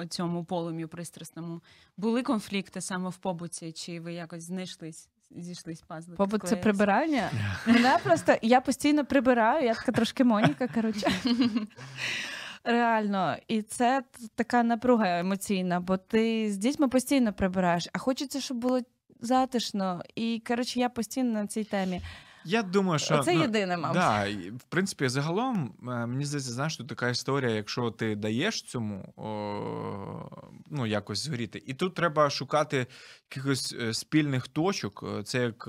[0.08, 1.60] цьому полум'ю пристрасному?
[1.96, 6.16] Були конфлікти саме в побуті, чи ви якось знайшлись, зійшлись пазли?
[6.16, 7.30] Побут це прибирання.
[7.66, 11.12] Мене просто я постійно прибираю, я така трошки Моніка, коротше.
[12.64, 14.02] Реально, і це
[14.34, 18.80] така напруга емоційна, бо ти з дітьми постійно прибираєш, а хочеться, щоб було
[19.20, 20.02] затишно.
[20.14, 22.00] І коротше, я постійно на цій темі.
[22.44, 23.98] Я думаю, що Це ну, єдине, мабуть.
[23.98, 29.12] Да, в принципі, загалом, е, мені здається, знаєш, тут така історія, якщо ти даєш цьому
[29.16, 31.62] о, ну, якось згоріти.
[31.66, 32.86] І тут треба шукати
[33.30, 35.04] якихось е, спільних точок.
[35.18, 35.68] Е, Це як.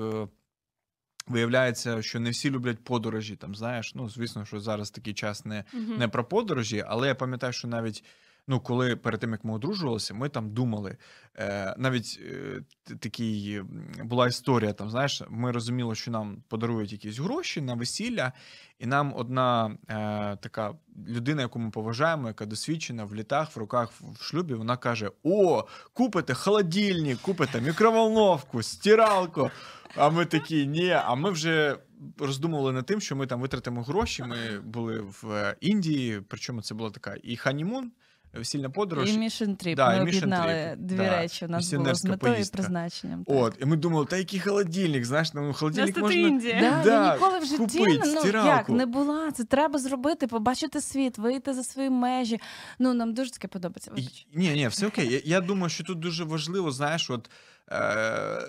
[1.27, 3.35] Виявляється, що не всі люблять подорожі.
[3.35, 5.97] Там знаєш, ну звісно, що зараз такий час не, Мгм.
[5.97, 8.03] не про подорожі, але я пам'ятаю, що навіть
[8.49, 10.97] ну, коли перед тим як ми одружувалися, ми там думали.
[11.37, 12.61] Е, навіть е,
[12.99, 13.61] такий
[14.03, 14.73] була історія.
[14.73, 18.31] Там знаєш, ми розуміли, що нам подарують якісь гроші на весілля,
[18.79, 20.73] і нам одна е, така
[21.07, 25.67] людина, яку ми поважаємо, яка досвідчена в літах, в руках в шлюбі, вона каже: О,
[25.93, 29.51] купите холодильник, купите мікроволновку, стиралку.
[29.95, 30.89] А ми такі, ні.
[30.89, 31.77] А ми вже
[32.17, 34.23] роздумували над тим, що ми там витратимо гроші.
[34.23, 37.91] Ми були в е, Індії, причому це була така і ханімун,
[38.33, 39.09] весільна подорож.
[39.09, 39.75] І Mission Trip.
[39.75, 41.09] Да, Ми Mission об'єднали Trip, дві да.
[41.17, 41.45] речі.
[41.45, 43.23] У нас було з метою і призначенням.
[43.23, 43.35] так.
[43.37, 46.19] От, і ми думали, та який холодильник, знаєш, ну холодильник тут можна.
[46.19, 46.59] Індія.
[46.61, 49.31] Да, Да, я ніколи в житті купить ну, як, не була.
[49.31, 52.39] Це треба зробити, побачити світ, вийти за свої межі.
[52.79, 53.91] Ну, нам дуже таке подобається.
[53.95, 55.11] І- Ні, ні, все окей.
[55.13, 57.29] Я, я думаю, що тут дуже важливо, знаєш, от
[57.71, 58.41] е,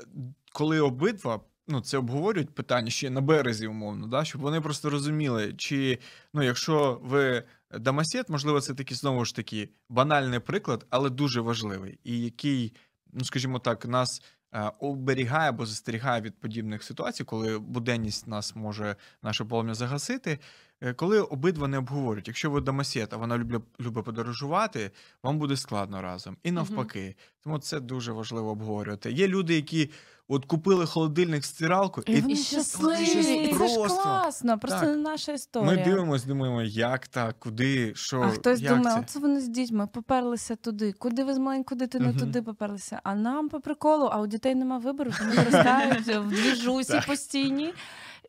[0.53, 1.41] коли обидва.
[1.68, 5.99] ну, це обговорюють питання ще на березі, умовно, да, щоб вони просто розуміли, чи
[6.35, 7.43] ну, якщо ви
[7.79, 12.75] дамасет, можливо, це такий знову ж таки банальний приклад, але дуже важливий, і який,
[13.12, 18.97] ну скажімо так, нас е, оберігає або застерігає від подібних ситуацій, коли буденність нас може
[19.23, 20.39] наше полум'я загасити.
[20.81, 24.91] Е, Коли обидва не обговорюють, якщо ви домосєт, а вона любить, любить подорожувати,
[25.23, 26.37] вам буде складно разом.
[26.43, 27.16] І навпаки.
[27.41, 29.12] Тому це дуже важливо обговорювати.
[29.12, 29.91] Є люди, які
[30.33, 33.35] от купили холодильник стиралку, І вони І щасливі, щасливі.
[33.45, 34.03] і це ж Просто.
[34.03, 34.89] класно, просто Так.
[34.89, 35.70] не наша історія.
[35.70, 38.20] ми дивимося, думаємо, як так, куди, що.
[38.20, 39.01] А хтось як думає, це?
[39.03, 40.93] оце вони з дітьми поперлися туди.
[40.93, 42.20] Куди ви з маленькою дитиною Мгм.
[42.20, 43.01] туди поперлися?
[43.05, 47.74] А нам по приколу, а у дітей нема вибору, вони виростають в двіжусі постійні.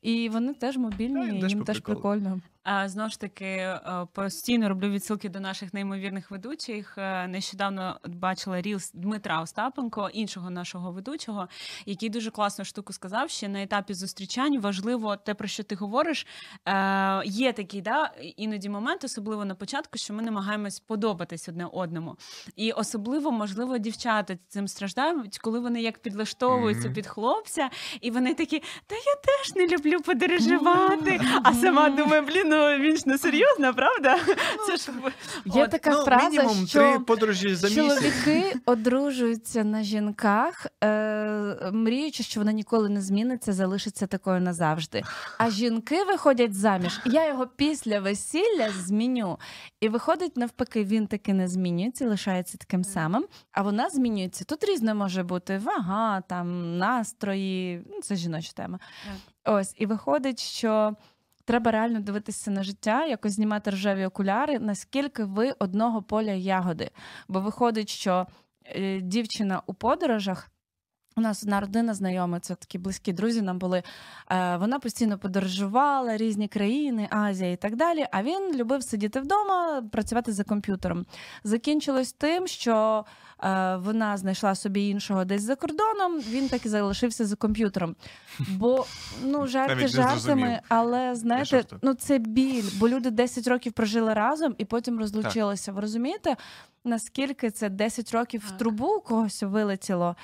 [0.02, 2.40] І вони теж мобільні, і їм теж прикольно.
[2.64, 3.80] А, Знову ж таки, е,
[4.14, 6.98] постійно роблю відсилки до наших неймовірних ведучих.
[6.98, 11.48] Е, Нещодавно бачила рілс Дмитра Остапенко, іншого нашого ведучого,
[11.86, 16.28] який дуже класну штуку сказав, що на етапі зустрічань важливо те, про що ти говориш.
[16.66, 22.16] Е, Є такий да, іноді момент, особливо на початку, що ми намагаємось подобатись одне одному.
[22.56, 26.96] І особливо, можливо, дівчата цим страждають, коли вони як підлаштовуються Мгм.
[26.96, 27.70] під хлопця,
[28.02, 31.22] і вони такі, та я теж не люблю подорожувати.
[31.44, 34.18] А сама думаю, блін, ну він ж не серйозно, правда?
[34.68, 34.92] Це ж
[35.46, 37.88] Є От, така ну, фраза, мінімум що три подорожі за місяць.
[37.88, 45.04] чоловіки одружуються на жінках, е, мріючи, що вона ніколи не зміниться, залишиться такою назавжди.
[45.38, 47.00] А жінки виходять заміж.
[47.06, 49.38] Я його після весілля зміню.
[49.82, 54.44] І виходить, навпаки, він таки не змінюється, лишається таким самим, а вона змінюється.
[54.44, 57.84] Тут різне може бути вага, там настрої.
[57.90, 58.80] Ну, це жіноча тема.
[59.46, 60.96] Ось, і виходить, що.
[61.52, 66.90] Треба реально дивитися на життя, якось знімати ржаві окуляри, наскільки ви одного поля ягоди.
[67.28, 68.28] Бо виходить, що
[68.66, 70.51] е, дівчина у подорожах.
[71.22, 73.84] У нас одна родина знайома, це такі близькі друзі нам були.
[74.32, 78.06] Е, вона постійно подорожувала різні країни, Азія і так далі.
[78.12, 81.06] А він любив сидіти вдома, працювати за комп'ютером.
[81.44, 83.06] Закінчилось тим, що
[83.44, 86.20] е, вона знайшла собі іншого десь за кордоном.
[86.20, 87.96] Він так і залишився за комп'ютером.
[88.50, 88.86] Бо
[89.24, 94.66] ну жарти жартами, але знаєте, ну це біль, бо люди 10 років прожили разом і
[94.66, 95.72] потім розлучилися.
[95.72, 96.36] Ви розумієте,
[96.84, 100.16] наскільки це 10 років в трубу у когось вилетіло?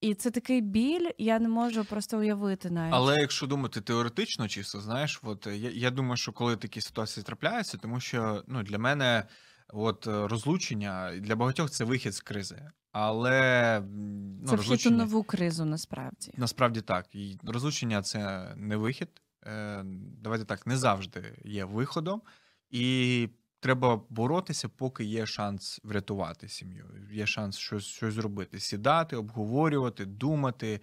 [0.00, 2.94] І це такий біль, я не можу просто уявити навіть.
[2.94, 7.24] Але якщо думати теоретично, чисто, знаєш, от е, я, я думаю, що коли такі ситуації
[7.24, 9.24] трапляються, тому що ну для мене
[9.68, 12.70] от е, розлучення для багатьох це вихід з кризи.
[12.92, 13.80] Але
[14.42, 16.32] ну, це вхід у нову кризу насправді.
[16.36, 17.14] насправді так.
[17.14, 19.08] І розлучення це не вихід.
[19.46, 19.84] Е,
[20.22, 22.22] Давайте так, не завжди є виходом,
[22.70, 23.28] і
[23.60, 26.86] треба боротися, поки є шанс врятувати сім'ю.
[27.12, 30.80] Є шанс щось, щось зробити, сідати, обговорювати, думати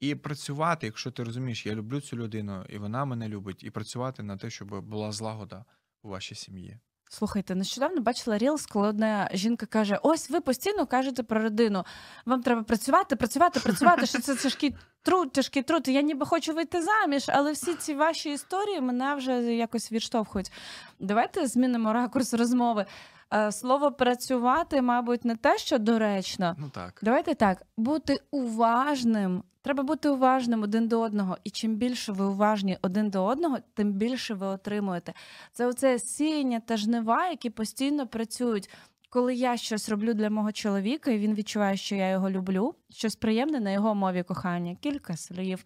[0.00, 0.86] і працювати.
[0.86, 4.50] Якщо ти розумієш, я люблю цю людину, і вона мене любить, і працювати на те,
[4.50, 5.64] щоб була злагода
[6.02, 6.78] у вашій сім'ї.
[7.10, 11.84] Слухайте, нещодавно бачила Рілс, коли одна жінка каже: Ось ви постійно кажете про родину.
[12.26, 14.06] Вам треба працювати, працювати, працювати.
[14.06, 15.88] Що це тяжкий труд, тяжкий труд.
[15.88, 20.52] Я ніби хочу вийти заміж, але всі ці ваші історії мене вже якось відштовхують.
[21.00, 22.86] Давайте змінимо ракурс розмови.
[23.34, 26.56] Е, Слово працювати, мабуть, не те, що доречно.
[26.58, 27.00] Ну так.
[27.02, 29.42] Давайте так, бути уважним.
[29.62, 31.38] Треба бути уважним один до одного.
[31.44, 35.12] І чим більше ви уважні один до одного, тим більше ви отримуєте.
[35.52, 38.70] Це оце сіяння та жнива, які постійно працюють.
[39.14, 43.16] Коли я щось роблю для мого чоловіка, і він відчуває, що я його люблю, щось
[43.16, 45.64] приємне на його мові кохання, кілька слів,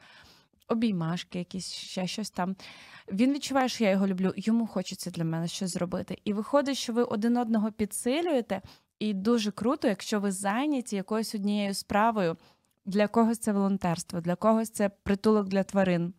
[0.68, 2.56] обіймашки, якісь ще щось там.
[3.12, 6.18] Він відчуває, що я його люблю, йому хочеться для мене щось зробити.
[6.24, 8.62] І виходить, що ви один одного підсилюєте,
[8.98, 12.36] і дуже круто, якщо ви зайняті якоюсь однією справою.
[12.86, 16.14] Для когось це волонтерство, для когось це притулок для тварин.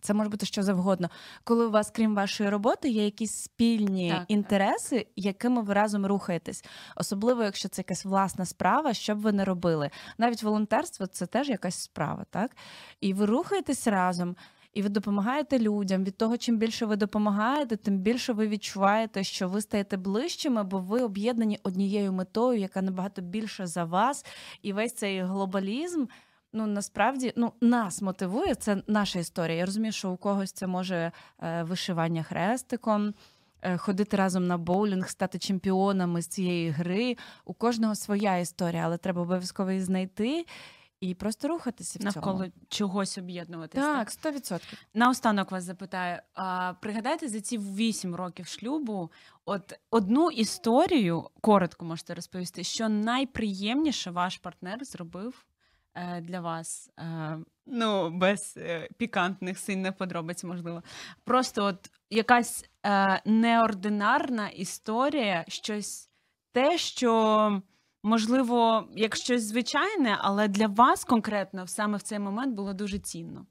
[0.00, 1.10] Це може бути що завгодно.
[1.44, 4.30] Коли у вас, крім вашої роботи, є якісь спільні Так, так.
[4.30, 6.64] інтереси, якими ви разом рухаєтесь.
[6.96, 9.90] Особливо, якщо це якась власна справа, що б ви не робили.
[10.18, 12.56] Навіть волонтерство це теж якась справа, так?
[13.00, 14.36] І ви рухаєтесь разом.
[14.76, 16.04] І ви допомагаєте людям.
[16.04, 20.78] Від того, чим більше ви допомагаєте, тим більше ви відчуваєте, що ви стаєте ближчими, бо
[20.78, 24.24] ви об'єднані однією метою, яка набагато більша за вас.
[24.62, 26.06] І весь цей глобалізм.
[26.56, 28.54] Ну насправді ну нас мотивує.
[28.54, 29.58] Це наша історія.
[29.58, 33.14] Я розумію, що у когось це може е, вишивання хрестиком,
[33.62, 37.16] е, ходити разом на боулінг, стати чемпіонами з цієї гри.
[37.44, 40.46] У кожного своя історія, але треба обов'язково її знайти
[41.00, 42.52] і просто рухатися в навколо цьому.
[42.68, 43.94] чогось об'єднуватися.
[43.94, 44.60] Так, 100%.
[44.94, 49.10] Наостанок вас запитаю: а, пригадайте за ці вісім років шлюбу,
[49.44, 55.46] от одну історію коротко можете розповісти, що найприємніше ваш партнер зробив
[56.20, 56.90] для вас.
[56.98, 60.82] Е, Ну, без е, пікантних сильних подробиць, можливо.
[61.24, 66.10] Просто от якась е, неординарна історія, щось
[66.52, 67.62] те, що,
[68.02, 73.46] можливо, як щось звичайне, але для вас конкретно саме в цей момент було дуже цінно.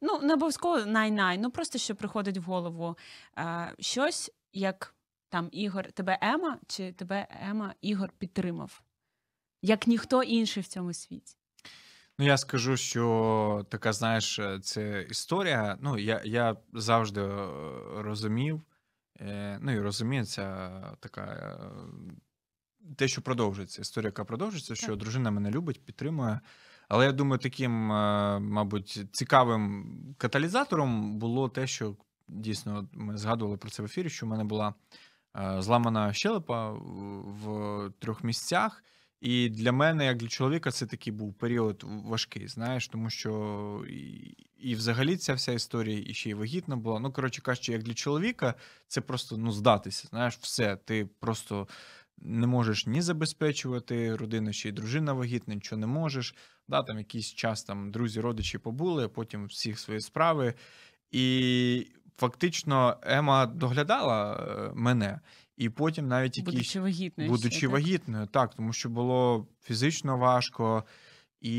[0.00, 2.96] Ну, не обов'язково най-най, ну просто що приходить в голову
[3.38, 4.94] е, щось, як
[5.28, 8.82] там Ігор, тебе Ема, чи тебе Ема Ігор підтримав,
[9.62, 11.36] як ніхто інший в цьому світі.
[12.18, 15.78] Ну, я скажу, що така, знаєш, е, це історія.
[15.80, 17.48] Ну, я, я завжди е,
[17.96, 18.62] розумів,
[19.20, 21.22] е, ну і розумію, це така.
[21.22, 21.58] е,
[22.96, 24.96] Те, що продовжується, історія, яка продовжується, що Так.
[24.96, 26.40] дружина мене любить, підтримує.
[26.88, 27.72] Але я думаю, таким,
[28.52, 29.86] мабуть, цікавим
[30.18, 31.96] каталізатором було те, що
[32.28, 34.74] дійсно ми згадували про це в ефірі, що в мене була
[35.58, 38.84] зламана щелепа в трьох місцях.
[39.22, 44.36] І для мене, як для чоловіка, це такий був період важкий, знаєш, тому що і,
[44.58, 47.00] і взагалі ця вся історія і ще й вагітна була.
[47.00, 48.54] Ну, коротше кажучи, як для чоловіка,
[48.88, 50.08] це просто ну, здатися.
[50.08, 50.76] Знаєш, все.
[50.76, 51.68] Ти просто
[52.18, 56.34] не можеш ні забезпечувати родину, ще й дружина вагітна, нічого не можеш.
[56.68, 60.54] Да, там якийсь час там друзі, родичі побули, потім всіх свої справи.
[61.10, 65.20] І фактично Ема доглядала е, мене.
[65.56, 67.30] І потім навіть якісь Будучи вагітною.
[67.30, 67.70] будучи ще, так?
[67.72, 70.84] вагітною, так, тому що було фізично важко,
[71.40, 71.54] і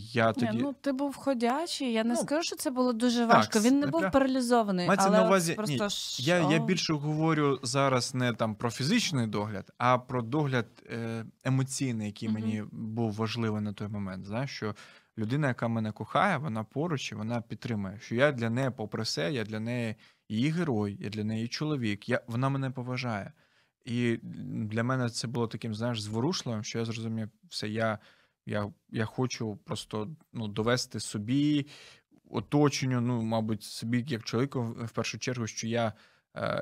[0.00, 0.50] я тоді.
[0.52, 1.92] Ні, ну ти був ходячий.
[1.92, 3.60] Я не Ну, скажу, що це було дуже так, важко.
[3.60, 4.86] Він не не був прям- паралізований.
[4.86, 5.84] Мається але на увазі- просто
[6.18, 11.24] ні, Я, я більше говорю зараз не там про фізичний догляд, а про догляд е,
[11.44, 12.40] емоційний, який Мгм.
[12.40, 14.26] мені був важливий на той момент.
[14.26, 14.74] Знаєш, що
[15.18, 17.98] людина, яка мене кохає, вона поруч і вона підтримує.
[18.00, 19.94] Що я для неї, попри все, я для неї
[20.28, 22.08] її герой, я для неї чоловік.
[22.08, 23.32] Я, вона мене поважає.
[23.84, 27.98] І для мене це було таким, знаєш, зворушливим, що я зрозумів, все, я,
[28.46, 31.66] я, я хочу просто ну, довести собі,
[32.30, 35.92] оточенню, ну, мабуть, собі як чоловіку в першу чергу, що я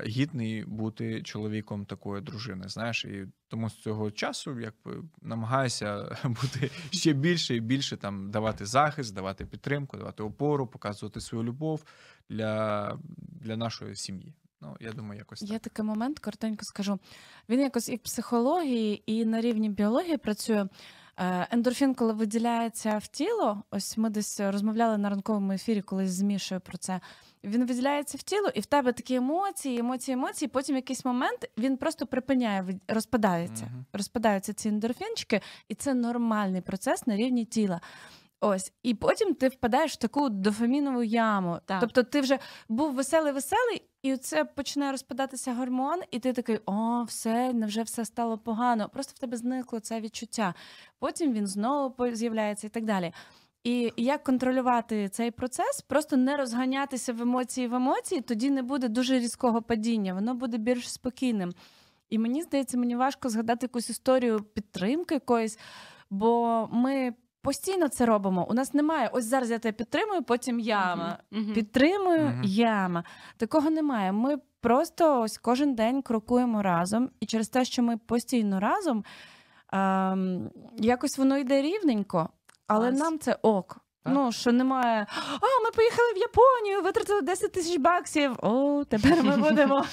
[0.06, 2.68] гідний бути чоловіком такої дружини.
[2.68, 8.66] Знаєш, і тому з цього часу якби намагаюся бути ще більше і більше там давати
[8.66, 11.84] захист, давати підтримку, давати опору, показувати свою любов
[12.28, 14.34] для, для нашої сім'ї.
[14.60, 15.50] Ну, я думаю, якось так.
[15.50, 16.98] Є такий момент, коротенько скажу.
[17.48, 20.66] Він якось і в психології, і на рівні біології працює.
[21.18, 26.22] Е, Ендорфін, коли виділяється в тіло, ось ми десь розмовляли на ранковому ефірі, колись з
[26.22, 27.00] Мішою про це.
[27.44, 30.48] Він виділяється в тіло, і в тебе такі емоції, емоції, емоції.
[30.48, 33.64] Потім якийсь момент він просто припиняє, розпадається.
[33.64, 33.84] Мгм.
[33.92, 37.80] Розпадаються ці ендорфінчики, і це нормальний процес на рівні тіла.
[38.40, 41.58] Ось, і потім ти впадаєш в таку дофамінову яму.
[41.66, 41.80] Так.
[41.80, 47.02] Тобто ти вже був веселий, веселий, і це починає розпадатися гормон, і ти такий: о,
[47.02, 48.88] все, невже все стало погано.
[48.88, 50.54] Просто в тебе зникло це відчуття.
[50.98, 53.12] Потім він знову з'являється і так далі.
[53.64, 58.88] І як контролювати цей процес, просто не розганятися в емоції в емоції, тоді не буде
[58.88, 61.52] дуже різкого падіння, воно буде більш спокійним.
[62.10, 65.58] І мені здається, мені важко згадати якусь історію підтримки якоїсь,
[66.10, 67.14] бо ми
[67.46, 68.46] постійно це робимо.
[68.50, 69.10] У нас немає.
[69.12, 71.18] Ось зараз я тебе підтримую, потім яма.
[71.30, 71.52] Мгм.
[71.54, 72.40] Підтримую Мгм.
[72.44, 73.04] яма.
[73.36, 74.12] Такого немає.
[74.12, 79.04] Ми просто ось кожен день крокуємо разом, і через те, що ми постійно разом,
[79.72, 82.28] ем, якось воно йде рівненько,
[82.66, 83.00] але Клас.
[83.00, 83.76] нам це ок.
[84.06, 84.14] Так.
[84.14, 85.06] Ну, що немає.
[85.40, 88.36] А, ми поїхали в Японію, витратили 10 тисяч баксів.
[88.42, 89.84] О, тепер ми будемо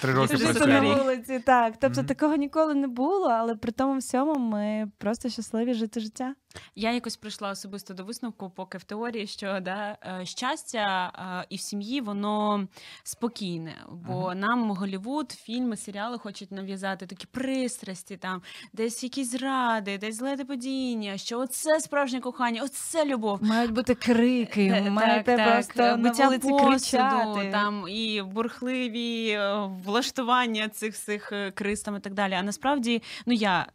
[0.00, 1.40] три роки на вулиці.
[1.46, 6.34] Так, тобто такого ніколи не було, але при тому всьому ми просто щасливі жити життя.
[6.74, 11.56] Я якось прийшла особисто до висновку, поки в теорії, що да, е, щастя е, і
[11.56, 12.66] в сім'ї воно
[13.02, 13.74] спокійне.
[13.90, 18.42] Бо нам Голівуд, фільми, серіали хочуть нав'язати такі пристрасті, там
[18.72, 23.42] десь якісь зради, десь зле падіння, що оце справжнє кохання, оце любов.
[23.42, 27.50] Мають бути крики, Е, маєте так, так, просто на вулиці кричати.
[27.50, 29.38] там і бурхливі
[29.84, 32.32] влаштування цих всіх криз там і так далі.
[32.34, 33.66] А насправді, ну я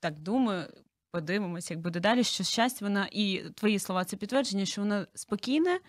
[0.00, 0.64] так думаю.
[1.18, 5.80] Подивимося, як буде далі, що щастя, вона і твої слова це підтвердження, що вона спокійне.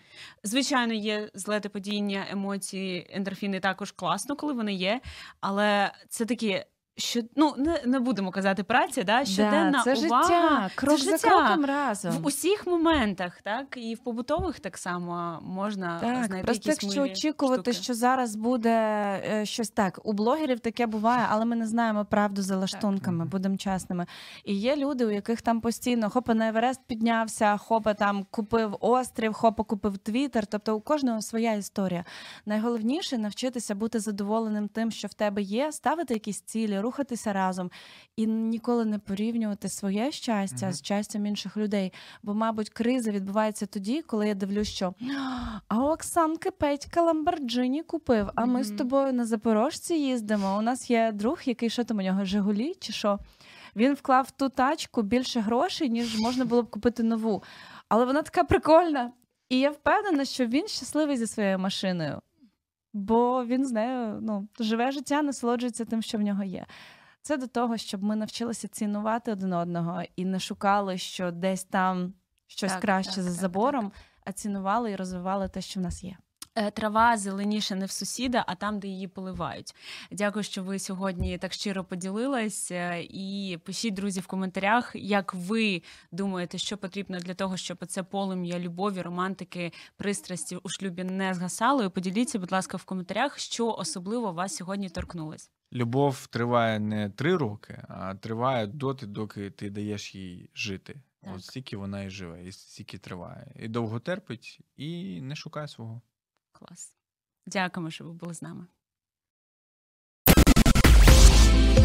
[0.42, 5.00] Звичайно, є злете падіння, емоції, ендорфіни також класно, коли вони є.
[5.40, 6.64] Але це такі,
[7.00, 9.24] що ну не, не будемо казати праця, да?
[9.24, 10.22] щоденна да, це увага.
[10.22, 11.28] життя, крок це за життя.
[11.28, 12.12] кроком разом.
[12.12, 17.02] В усіх моментах, так і в побутових так само можна Так, знайти просто якісь якщо
[17.02, 17.84] очікувати, штуки.
[17.84, 18.70] що зараз буде
[19.30, 23.28] е, щось так, у блогерів таке буває, але ми не знаємо правду за лаштунками, Мгм.
[23.28, 24.06] будемо чесними.
[24.44, 29.32] І є люди, у яких там постійно хопа на Еверест піднявся, хопа там купив острів,
[29.32, 30.46] хопа купив Твіттер.
[30.46, 32.04] Тобто у кожного своя історія.
[32.46, 37.70] Найголовніше навчитися бути задоволеним тим, що в тебе є, ставити якісь цілі, рухатися разом
[38.16, 40.72] і ніколи не порівнювати своє щастя Мгм.
[40.72, 41.92] з щастям інших людей.
[42.22, 44.94] Бо, мабуть, криза відбувається тоді, коли я дивлюсь, що
[45.68, 48.30] а у Оксанки Петька Ламборджині купив.
[48.34, 50.58] А ми з тобою на Запорожці їздимо.
[50.58, 53.18] У нас є друг, який що там у нього Жигулі чи що.
[53.76, 57.42] Він вклав в ту тачку більше грошей, ніж можна було б купити нову.
[57.88, 59.12] Але вона така прикольна.
[59.48, 62.20] І я впевнена, що він щасливий зі своєю машиною,
[62.92, 66.66] бо він з нею ну, живе життя, насолоджується тим, що в нього є.
[67.22, 72.14] Це до того, щоб ми навчилися цінувати один одного і не шукали, що десь там
[72.46, 73.92] щось Так, краще так, за так, забором,
[74.24, 76.16] а цінували і розвивали те, що в нас є.
[76.54, 79.74] Е, Трава зеленіше не в сусіда, а там, де її поливають.
[80.10, 82.70] Дякую, що ви сьогодні так щиро поділились.
[82.70, 85.82] Е, І пишіть, друзі, в коментарях, як ви
[86.12, 91.84] думаєте, що потрібно для того, щоб це полум'я любові, романтики, пристрасті у шлюбі не згасало.
[91.84, 95.50] І поділіться, будь ласка, в коментарях, що особливо вас сьогодні торкнулось.
[95.72, 101.00] Любов триває не три роки, а триває доти, доки ти даєш їй жити.
[101.22, 101.34] Так.
[101.34, 103.52] От стільки вона і живе, і стільки триває.
[103.58, 106.02] І довго терпить, і не шукає свого.
[106.60, 106.92] Клас.
[107.46, 108.66] Дякуємо, що ви були з нами.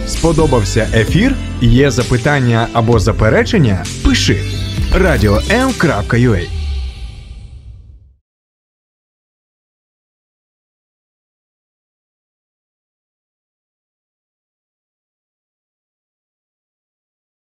[0.08, 1.36] Сподобався ефір?
[1.62, 3.86] Є запитання або заперечення?
[4.04, 4.42] Пиши
[4.94, 6.65] радіом.ua